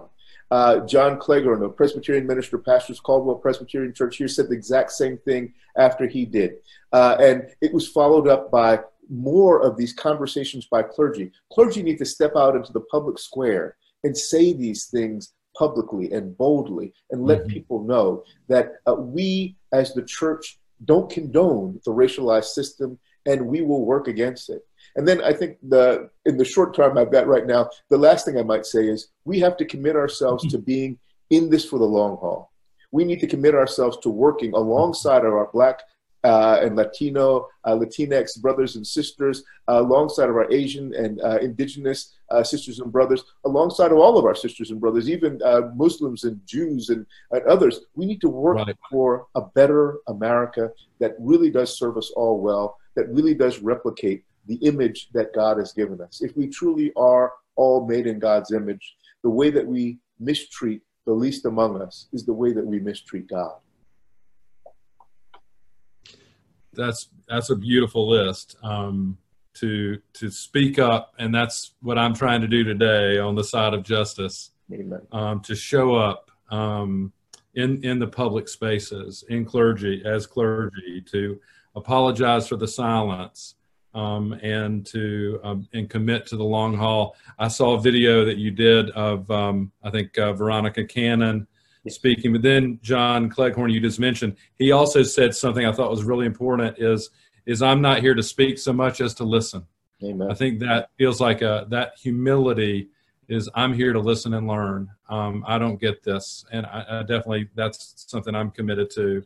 Uh, 0.50 0.80
John 0.80 1.16
Cleghorn, 1.18 1.62
a 1.62 1.68
Presbyterian 1.68 2.26
minister, 2.26 2.58
pastors 2.58 2.98
Caldwell 2.98 3.36
Presbyterian 3.36 3.94
Church 3.94 4.16
here, 4.16 4.26
said 4.26 4.48
the 4.48 4.54
exact 4.54 4.90
same 4.90 5.16
thing 5.18 5.52
after 5.76 6.08
he 6.08 6.24
did. 6.26 6.54
Uh, 6.92 7.16
and 7.20 7.46
it 7.60 7.72
was 7.72 7.86
followed 7.86 8.26
up 8.26 8.50
by 8.50 8.80
more 9.08 9.62
of 9.62 9.76
these 9.76 9.92
conversations 9.92 10.66
by 10.66 10.82
clergy. 10.82 11.30
Clergy 11.52 11.82
need 11.82 11.98
to 11.98 12.04
step 12.04 12.32
out 12.36 12.56
into 12.56 12.72
the 12.72 12.80
public 12.80 13.18
square 13.18 13.76
and 14.02 14.16
say 14.16 14.52
these 14.52 14.86
things 14.86 15.34
publicly 15.60 16.10
and 16.12 16.36
boldly 16.38 16.88
and 17.10 17.26
let 17.30 17.40
mm-hmm. 17.40 17.56
people 17.56 17.84
know 17.84 18.24
that 18.48 18.66
uh, 18.88 18.94
we 18.94 19.54
as 19.74 19.92
the 19.92 20.02
church 20.18 20.58
don't 20.86 21.10
condone 21.10 21.78
the 21.84 21.92
racialized 22.02 22.52
system 22.58 22.98
and 23.26 23.46
we 23.52 23.60
will 23.60 23.84
work 23.84 24.08
against 24.08 24.48
it. 24.48 24.62
And 24.96 25.06
then 25.06 25.22
I 25.22 25.34
think 25.34 25.58
the 25.74 26.08
in 26.24 26.38
the 26.38 26.50
short 26.54 26.74
term 26.74 26.96
I've 26.96 27.12
got 27.12 27.26
right 27.34 27.46
now, 27.46 27.68
the 27.90 28.02
last 28.06 28.24
thing 28.24 28.38
I 28.38 28.42
might 28.52 28.64
say 28.64 28.88
is 28.94 29.08
we 29.26 29.38
have 29.40 29.58
to 29.58 29.66
commit 29.72 29.96
ourselves 29.96 30.50
to 30.50 30.58
being 30.58 30.98
in 31.28 31.50
this 31.50 31.66
for 31.66 31.78
the 31.78 31.92
long 31.98 32.16
haul. 32.16 32.50
We 32.90 33.04
need 33.04 33.20
to 33.20 33.32
commit 33.34 33.54
ourselves 33.54 33.98
to 33.98 34.08
working 34.08 34.52
alongside 34.54 35.24
of 35.26 35.34
our 35.34 35.50
black 35.52 35.82
uh, 36.24 36.58
and 36.62 36.76
Latino, 36.76 37.48
uh, 37.64 37.74
Latinx 37.74 38.40
brothers 38.40 38.76
and 38.76 38.86
sisters, 38.86 39.42
uh, 39.68 39.80
alongside 39.80 40.28
of 40.28 40.36
our 40.36 40.50
Asian 40.52 40.94
and 40.94 41.20
uh, 41.22 41.38
indigenous 41.38 42.14
uh, 42.30 42.42
sisters 42.42 42.80
and 42.80 42.92
brothers, 42.92 43.24
alongside 43.44 43.92
of 43.92 43.98
all 43.98 44.18
of 44.18 44.24
our 44.24 44.34
sisters 44.34 44.70
and 44.70 44.80
brothers, 44.80 45.08
even 45.08 45.40
uh, 45.44 45.62
Muslims 45.74 46.24
and 46.24 46.40
Jews 46.46 46.90
and, 46.90 47.06
and, 47.30 47.42
others. 47.44 47.80
We 47.94 48.06
need 48.06 48.20
to 48.20 48.28
work 48.28 48.56
right. 48.56 48.76
for 48.90 49.26
a 49.34 49.42
better 49.42 49.98
America 50.08 50.70
that 50.98 51.14
really 51.18 51.50
does 51.50 51.76
serve 51.76 51.96
us 51.96 52.10
all 52.14 52.40
well, 52.40 52.78
that 52.96 53.08
really 53.08 53.34
does 53.34 53.60
replicate 53.60 54.24
the 54.46 54.56
image 54.56 55.08
that 55.12 55.32
God 55.32 55.58
has 55.58 55.72
given 55.72 56.00
us. 56.00 56.20
If 56.22 56.36
we 56.36 56.48
truly 56.48 56.92
are 56.96 57.32
all 57.56 57.86
made 57.86 58.06
in 58.06 58.18
God's 58.18 58.52
image, 58.52 58.96
the 59.22 59.30
way 59.30 59.50
that 59.50 59.66
we 59.66 59.98
mistreat 60.18 60.82
the 61.06 61.12
least 61.12 61.44
among 61.44 61.80
us 61.80 62.08
is 62.12 62.24
the 62.24 62.32
way 62.32 62.52
that 62.52 62.64
we 62.64 62.78
mistreat 62.78 63.28
God. 63.28 63.56
That's 66.80 67.08
that's 67.28 67.50
a 67.50 67.56
beautiful 67.56 68.08
list 68.08 68.56
um, 68.62 69.18
to 69.54 70.00
to 70.14 70.30
speak 70.30 70.78
up, 70.78 71.14
and 71.18 71.34
that's 71.34 71.72
what 71.82 71.98
I'm 71.98 72.14
trying 72.14 72.40
to 72.40 72.48
do 72.48 72.64
today 72.64 73.18
on 73.18 73.34
the 73.34 73.44
side 73.44 73.74
of 73.74 73.82
justice. 73.82 74.50
Um, 75.12 75.40
to 75.40 75.54
show 75.54 75.94
up 75.94 76.30
um, 76.50 77.12
in 77.54 77.84
in 77.84 77.98
the 77.98 78.06
public 78.06 78.48
spaces, 78.48 79.24
in 79.28 79.44
clergy 79.44 80.02
as 80.04 80.26
clergy, 80.26 81.02
to 81.10 81.38
apologize 81.74 82.48
for 82.48 82.56
the 82.56 82.68
silence 82.68 83.56
um, 83.94 84.32
and 84.42 84.86
to 84.86 85.40
um, 85.42 85.68
and 85.72 85.90
commit 85.90 86.26
to 86.26 86.36
the 86.36 86.44
long 86.44 86.76
haul. 86.76 87.16
I 87.38 87.48
saw 87.48 87.74
a 87.74 87.80
video 87.80 88.24
that 88.24 88.38
you 88.38 88.50
did 88.50 88.90
of 88.90 89.30
um, 89.30 89.72
I 89.82 89.90
think 89.90 90.16
uh, 90.18 90.32
Veronica 90.32 90.84
Cannon 90.84 91.46
speaking, 91.88 92.32
but 92.32 92.42
then 92.42 92.78
John 92.82 93.28
Cleghorn 93.28 93.70
you 93.70 93.80
just 93.80 94.00
mentioned. 94.00 94.36
He 94.56 94.72
also 94.72 95.02
said 95.02 95.34
something 95.34 95.64
I 95.64 95.72
thought 95.72 95.90
was 95.90 96.04
really 96.04 96.26
important: 96.26 96.78
is 96.78 97.10
is 97.46 97.62
I'm 97.62 97.80
not 97.80 98.00
here 98.00 98.14
to 98.14 98.22
speak 98.22 98.58
so 98.58 98.72
much 98.72 99.00
as 99.00 99.14
to 99.14 99.24
listen. 99.24 99.66
Amen. 100.02 100.30
I 100.30 100.34
think 100.34 100.60
that 100.60 100.90
feels 100.98 101.20
like 101.20 101.42
a 101.42 101.66
that 101.70 101.92
humility 102.00 102.88
is 103.28 103.48
I'm 103.54 103.72
here 103.72 103.92
to 103.92 104.00
listen 104.00 104.34
and 104.34 104.48
learn. 104.48 104.90
Um, 105.08 105.44
I 105.46 105.58
don't 105.58 105.80
get 105.80 106.02
this, 106.02 106.44
and 106.52 106.66
I, 106.66 106.84
I 106.88 107.00
definitely 107.00 107.48
that's 107.54 108.04
something 108.08 108.34
I'm 108.34 108.50
committed 108.50 108.90
to 108.92 109.24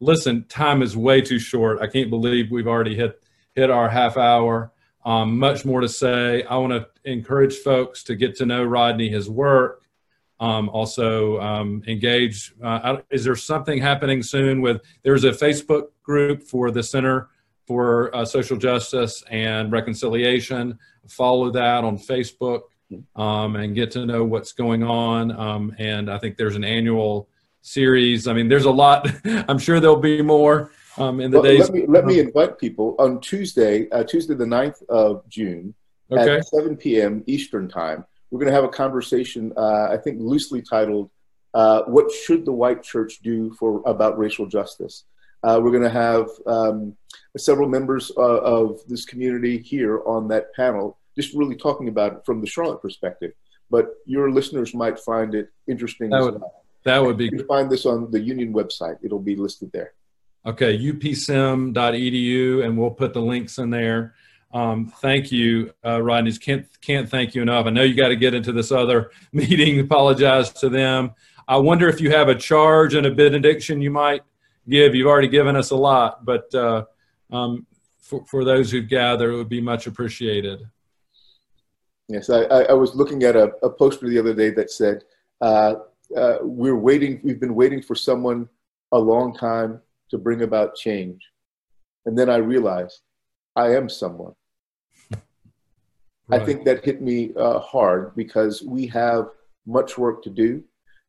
listen, 0.00 0.44
time 0.48 0.82
is 0.82 0.96
way 0.96 1.20
too 1.20 1.38
short. 1.38 1.80
I 1.80 1.86
can't 1.86 2.10
believe 2.10 2.50
we've 2.50 2.68
already 2.68 2.94
hit 2.94 3.22
hit 3.54 3.70
our 3.70 3.88
half 3.88 4.16
hour. 4.16 4.72
Um, 5.04 5.38
much 5.38 5.64
more 5.64 5.80
to 5.80 5.88
say. 5.88 6.42
I 6.44 6.56
want 6.56 6.72
to 6.72 6.88
encourage 7.04 7.56
folks 7.56 8.02
to 8.04 8.16
get 8.16 8.36
to 8.36 8.46
know 8.46 8.64
Rodney, 8.64 9.08
his 9.08 9.28
work. 9.28 9.83
Um, 10.40 10.68
also 10.70 11.40
um, 11.40 11.82
engage. 11.86 12.52
Uh, 12.62 12.98
is 13.10 13.24
there 13.24 13.36
something 13.36 13.80
happening 13.80 14.22
soon 14.22 14.60
with? 14.60 14.82
There's 15.02 15.24
a 15.24 15.30
Facebook 15.30 15.88
group 16.02 16.42
for 16.42 16.70
the 16.70 16.82
Center 16.82 17.28
for 17.66 18.14
uh, 18.14 18.24
Social 18.24 18.56
Justice 18.56 19.22
and 19.30 19.72
Reconciliation. 19.72 20.78
Follow 21.08 21.50
that 21.50 21.84
on 21.84 21.98
Facebook 21.98 22.62
um, 23.16 23.56
and 23.56 23.74
get 23.74 23.90
to 23.92 24.06
know 24.06 24.24
what's 24.24 24.52
going 24.52 24.82
on. 24.82 25.30
Um, 25.32 25.74
and 25.78 26.10
I 26.10 26.18
think 26.18 26.36
there's 26.36 26.56
an 26.56 26.64
annual 26.64 27.28
series. 27.62 28.28
I 28.28 28.32
mean, 28.32 28.48
there's 28.48 28.64
a 28.64 28.70
lot. 28.70 29.08
I'm 29.24 29.58
sure 29.58 29.80
there'll 29.80 29.96
be 29.96 30.22
more 30.22 30.70
um, 30.98 31.20
in 31.20 31.30
the 31.30 31.40
well, 31.40 31.44
days. 31.44 31.60
Let 31.60 31.72
me, 31.72 31.84
let 31.86 32.04
me 32.04 32.20
invite 32.20 32.58
people 32.58 32.94
on 32.98 33.20
Tuesday, 33.20 33.88
uh, 33.90 34.04
Tuesday 34.04 34.34
the 34.34 34.44
9th 34.44 34.82
of 34.88 35.28
June 35.28 35.74
okay. 36.10 36.36
at 36.36 36.46
7 36.46 36.76
p.m. 36.76 37.22
Eastern 37.26 37.68
Time. 37.68 38.04
We're 38.34 38.40
going 38.40 38.50
to 38.50 38.56
have 38.56 38.64
a 38.64 38.68
conversation, 38.68 39.52
uh, 39.56 39.90
I 39.92 39.96
think 39.96 40.18
loosely 40.20 40.60
titled, 40.60 41.08
uh, 41.54 41.82
What 41.82 42.10
Should 42.10 42.44
the 42.44 42.50
White 42.50 42.82
Church 42.82 43.20
Do 43.22 43.52
for 43.52 43.80
About 43.86 44.18
Racial 44.18 44.46
Justice? 44.46 45.04
Uh, 45.44 45.60
we're 45.62 45.70
going 45.70 45.84
to 45.84 45.88
have 45.88 46.26
um, 46.44 46.96
several 47.36 47.68
members 47.68 48.10
uh, 48.16 48.20
of 48.40 48.80
this 48.88 49.04
community 49.04 49.58
here 49.58 50.02
on 50.04 50.26
that 50.26 50.52
panel, 50.52 50.98
just 51.16 51.32
really 51.32 51.54
talking 51.54 51.86
about 51.86 52.12
it 52.12 52.26
from 52.26 52.40
the 52.40 52.46
Charlotte 52.48 52.82
perspective. 52.82 53.30
But 53.70 53.94
your 54.04 54.32
listeners 54.32 54.74
might 54.74 54.98
find 54.98 55.36
it 55.36 55.50
interesting 55.68 56.10
that 56.10 56.18
as 56.18 56.24
would, 56.24 56.40
well. 56.40 56.64
That 56.82 57.04
would 57.04 57.16
be. 57.16 57.26
You 57.26 57.30
can 57.30 57.46
find 57.46 57.70
this 57.70 57.86
on 57.86 58.10
the 58.10 58.20
Union 58.20 58.52
website. 58.52 58.98
It'll 59.00 59.20
be 59.20 59.36
listed 59.36 59.70
there. 59.72 59.92
Okay, 60.44 60.76
upsem.edu, 60.76 62.64
and 62.64 62.76
we'll 62.76 62.90
put 62.90 63.14
the 63.14 63.22
links 63.22 63.58
in 63.58 63.70
there. 63.70 64.16
Um, 64.54 64.86
thank 64.86 65.32
you, 65.32 65.74
uh, 65.84 66.00
Rodney. 66.00 66.32
Can't 66.32 66.66
can't 66.80 67.08
thank 67.08 67.34
you 67.34 67.42
enough. 67.42 67.66
I 67.66 67.70
know 67.70 67.82
you 67.82 67.96
got 67.96 68.08
to 68.08 68.16
get 68.16 68.34
into 68.34 68.52
this 68.52 68.70
other 68.70 69.10
meeting. 69.32 69.80
Apologize 69.80 70.52
to 70.52 70.68
them. 70.68 71.12
I 71.48 71.56
wonder 71.56 71.88
if 71.88 72.00
you 72.00 72.12
have 72.12 72.28
a 72.28 72.36
charge 72.36 72.94
and 72.94 73.04
a 73.04 73.10
benediction 73.10 73.82
you 73.82 73.90
might 73.90 74.22
give. 74.68 74.94
You've 74.94 75.08
already 75.08 75.28
given 75.28 75.56
us 75.56 75.70
a 75.70 75.76
lot, 75.76 76.24
but 76.24 76.54
uh, 76.54 76.84
um, 77.32 77.66
for, 77.98 78.24
for 78.26 78.44
those 78.44 78.70
who 78.70 78.80
gather, 78.80 79.32
it 79.32 79.36
would 79.36 79.48
be 79.48 79.60
much 79.60 79.88
appreciated. 79.88 80.60
Yes, 82.08 82.30
I, 82.30 82.42
I 82.44 82.72
was 82.74 82.94
looking 82.94 83.24
at 83.24 83.34
a, 83.34 83.50
a, 83.62 83.70
poster 83.70 84.08
the 84.08 84.18
other 84.18 84.34
day 84.34 84.50
that 84.50 84.70
said, 84.70 85.02
uh, 85.40 85.74
uh, 86.16 86.36
"We're 86.42 86.76
waiting. 86.76 87.20
We've 87.24 87.40
been 87.40 87.56
waiting 87.56 87.82
for 87.82 87.96
someone 87.96 88.48
a 88.92 88.98
long 88.98 89.34
time 89.34 89.80
to 90.10 90.18
bring 90.18 90.42
about 90.42 90.76
change," 90.76 91.28
and 92.06 92.16
then 92.16 92.30
I 92.30 92.36
realized 92.36 93.00
I 93.56 93.74
am 93.74 93.88
someone. 93.88 94.34
Right. 96.28 96.40
I 96.40 96.44
think 96.44 96.64
that 96.64 96.84
hit 96.84 97.02
me 97.02 97.32
uh, 97.36 97.58
hard 97.58 98.14
because 98.16 98.62
we 98.62 98.86
have 98.88 99.28
much 99.66 99.98
work 99.98 100.22
to 100.22 100.30
do. 100.30 100.62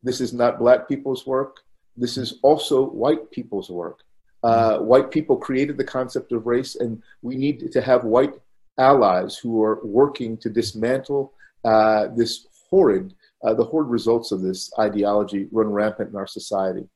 This 0.04 0.20
is 0.20 0.34
not 0.34 0.60
black 0.60 0.88
people's 0.88 1.26
work. 1.26 1.62
This 1.96 2.18
is 2.18 2.40
also 2.44 2.86
white 2.86 3.32
people's 3.32 3.70
work. 3.70 4.00
Uh, 4.44 4.74
mm-hmm. 4.74 4.86
white 4.86 5.12
people 5.12 5.38
created 5.38 5.78
the 5.78 5.84
concept 5.84 6.32
of 6.32 6.46
race, 6.46 6.76
and 6.76 7.02
we 7.22 7.36
need 7.36 7.72
to 7.72 7.82
have 7.82 8.04
white 8.04 8.34
allies 8.78 9.38
who 9.38 9.64
are 9.64 9.80
working 9.86 10.38
to 10.38 10.50
dismantle 10.50 11.34
uh, 11.64 12.08
this 12.16 12.46
horrid, 12.70 13.14
uh, 13.44 13.54
the 13.54 13.64
horrid 13.64 13.90
results 13.90 14.32
of 14.32 14.42
this 14.42 14.72
ideology 14.78 15.48
run 15.52 15.72
rampant 15.72 16.10
in 16.10 16.16
our 16.16 16.28
society. 16.28 16.88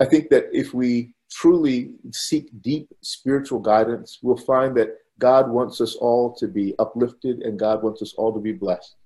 I 0.00 0.06
think 0.06 0.30
that 0.30 0.46
if 0.52 0.74
we 0.74 1.12
truly 1.30 1.92
seek 2.12 2.48
deep 2.62 2.88
spiritual 3.02 3.60
guidance, 3.60 4.18
we'll 4.22 4.36
find 4.36 4.76
that 4.76 4.96
God 5.18 5.50
wants 5.50 5.80
us 5.80 5.94
all 5.94 6.34
to 6.34 6.48
be 6.48 6.74
uplifted 6.78 7.42
and 7.42 7.58
God 7.58 7.82
wants 7.82 8.02
us 8.02 8.14
all 8.14 8.32
to 8.32 8.40
be 8.40 8.52
blessed. 8.52 8.96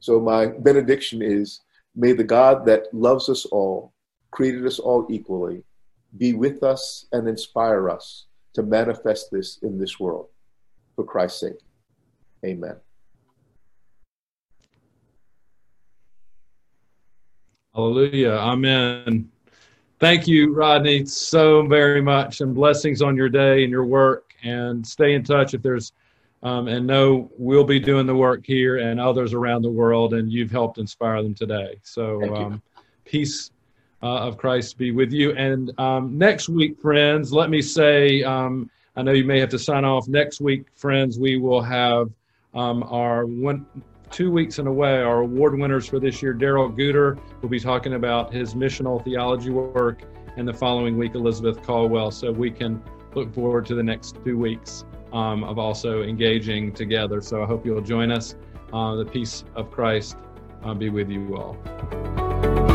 So, 0.00 0.20
my 0.20 0.46
benediction 0.46 1.22
is 1.22 1.60
may 1.94 2.12
the 2.12 2.24
God 2.24 2.66
that 2.66 2.92
loves 2.92 3.28
us 3.28 3.46
all, 3.46 3.92
created 4.30 4.66
us 4.66 4.78
all 4.78 5.06
equally, 5.08 5.64
be 6.18 6.34
with 6.34 6.62
us 6.62 7.06
and 7.12 7.28
inspire 7.28 7.88
us 7.90 8.26
to 8.54 8.62
manifest 8.62 9.30
this 9.30 9.58
in 9.62 9.78
this 9.78 9.98
world. 9.98 10.28
For 10.94 11.04
Christ's 11.04 11.40
sake. 11.40 11.60
Amen. 12.44 12.76
Hallelujah. 17.74 18.30
Amen. 18.30 19.30
Thank 19.98 20.28
you, 20.28 20.52
Rodney, 20.52 21.06
so 21.06 21.66
very 21.66 22.02
much, 22.02 22.42
and 22.42 22.54
blessings 22.54 23.00
on 23.00 23.16
your 23.16 23.30
day 23.30 23.62
and 23.62 23.70
your 23.70 23.86
work. 23.86 24.34
And 24.42 24.86
stay 24.86 25.14
in 25.14 25.24
touch 25.24 25.54
if 25.54 25.62
there's, 25.62 25.92
um, 26.42 26.68
and 26.68 26.86
know 26.86 27.30
we'll 27.38 27.64
be 27.64 27.80
doing 27.80 28.06
the 28.06 28.14
work 28.14 28.44
here 28.44 28.76
and 28.76 29.00
others 29.00 29.32
around 29.32 29.62
the 29.62 29.70
world, 29.70 30.12
and 30.12 30.30
you've 30.30 30.50
helped 30.50 30.76
inspire 30.76 31.22
them 31.22 31.34
today. 31.34 31.78
So, 31.82 32.34
um, 32.34 32.62
peace 33.06 33.50
uh, 34.02 34.18
of 34.18 34.36
Christ 34.36 34.76
be 34.76 34.90
with 34.90 35.12
you. 35.12 35.32
And 35.32 35.72
um, 35.80 36.18
next 36.18 36.50
week, 36.50 36.78
friends, 36.78 37.32
let 37.32 37.48
me 37.48 37.62
say, 37.62 38.22
um, 38.22 38.70
I 38.96 39.02
know 39.02 39.12
you 39.12 39.24
may 39.24 39.40
have 39.40 39.48
to 39.50 39.58
sign 39.58 39.84
off. 39.84 40.08
Next 40.08 40.40
week, 40.40 40.66
friends, 40.74 41.18
we 41.18 41.38
will 41.38 41.62
have 41.62 42.10
um, 42.54 42.82
our 42.84 43.24
one 43.24 43.66
two 44.10 44.30
weeks 44.30 44.58
in 44.58 44.66
a 44.66 44.72
way, 44.72 45.00
our 45.02 45.20
award 45.20 45.58
winners 45.58 45.86
for 45.86 45.98
this 45.98 46.22
year, 46.22 46.32
Darrell 46.32 46.70
Guder, 46.70 47.18
will 47.42 47.48
be 47.48 47.60
talking 47.60 47.94
about 47.94 48.32
his 48.32 48.54
missional 48.54 49.02
theology 49.04 49.50
work, 49.50 50.02
and 50.36 50.46
the 50.46 50.52
following 50.52 50.96
week, 50.96 51.14
Elizabeth 51.14 51.62
Caldwell. 51.62 52.10
So 52.10 52.30
we 52.30 52.50
can 52.50 52.82
look 53.14 53.34
forward 53.34 53.66
to 53.66 53.74
the 53.74 53.82
next 53.82 54.16
two 54.24 54.38
weeks 54.38 54.84
um, 55.12 55.44
of 55.44 55.58
also 55.58 56.02
engaging 56.02 56.72
together. 56.72 57.20
So 57.20 57.42
I 57.42 57.46
hope 57.46 57.64
you'll 57.64 57.80
join 57.80 58.10
us. 58.10 58.36
Uh, 58.72 58.96
the 58.96 59.04
peace 59.04 59.44
of 59.54 59.70
Christ 59.70 60.16
uh, 60.64 60.74
be 60.74 60.90
with 60.90 61.08
you 61.08 61.36
all. 61.36 62.65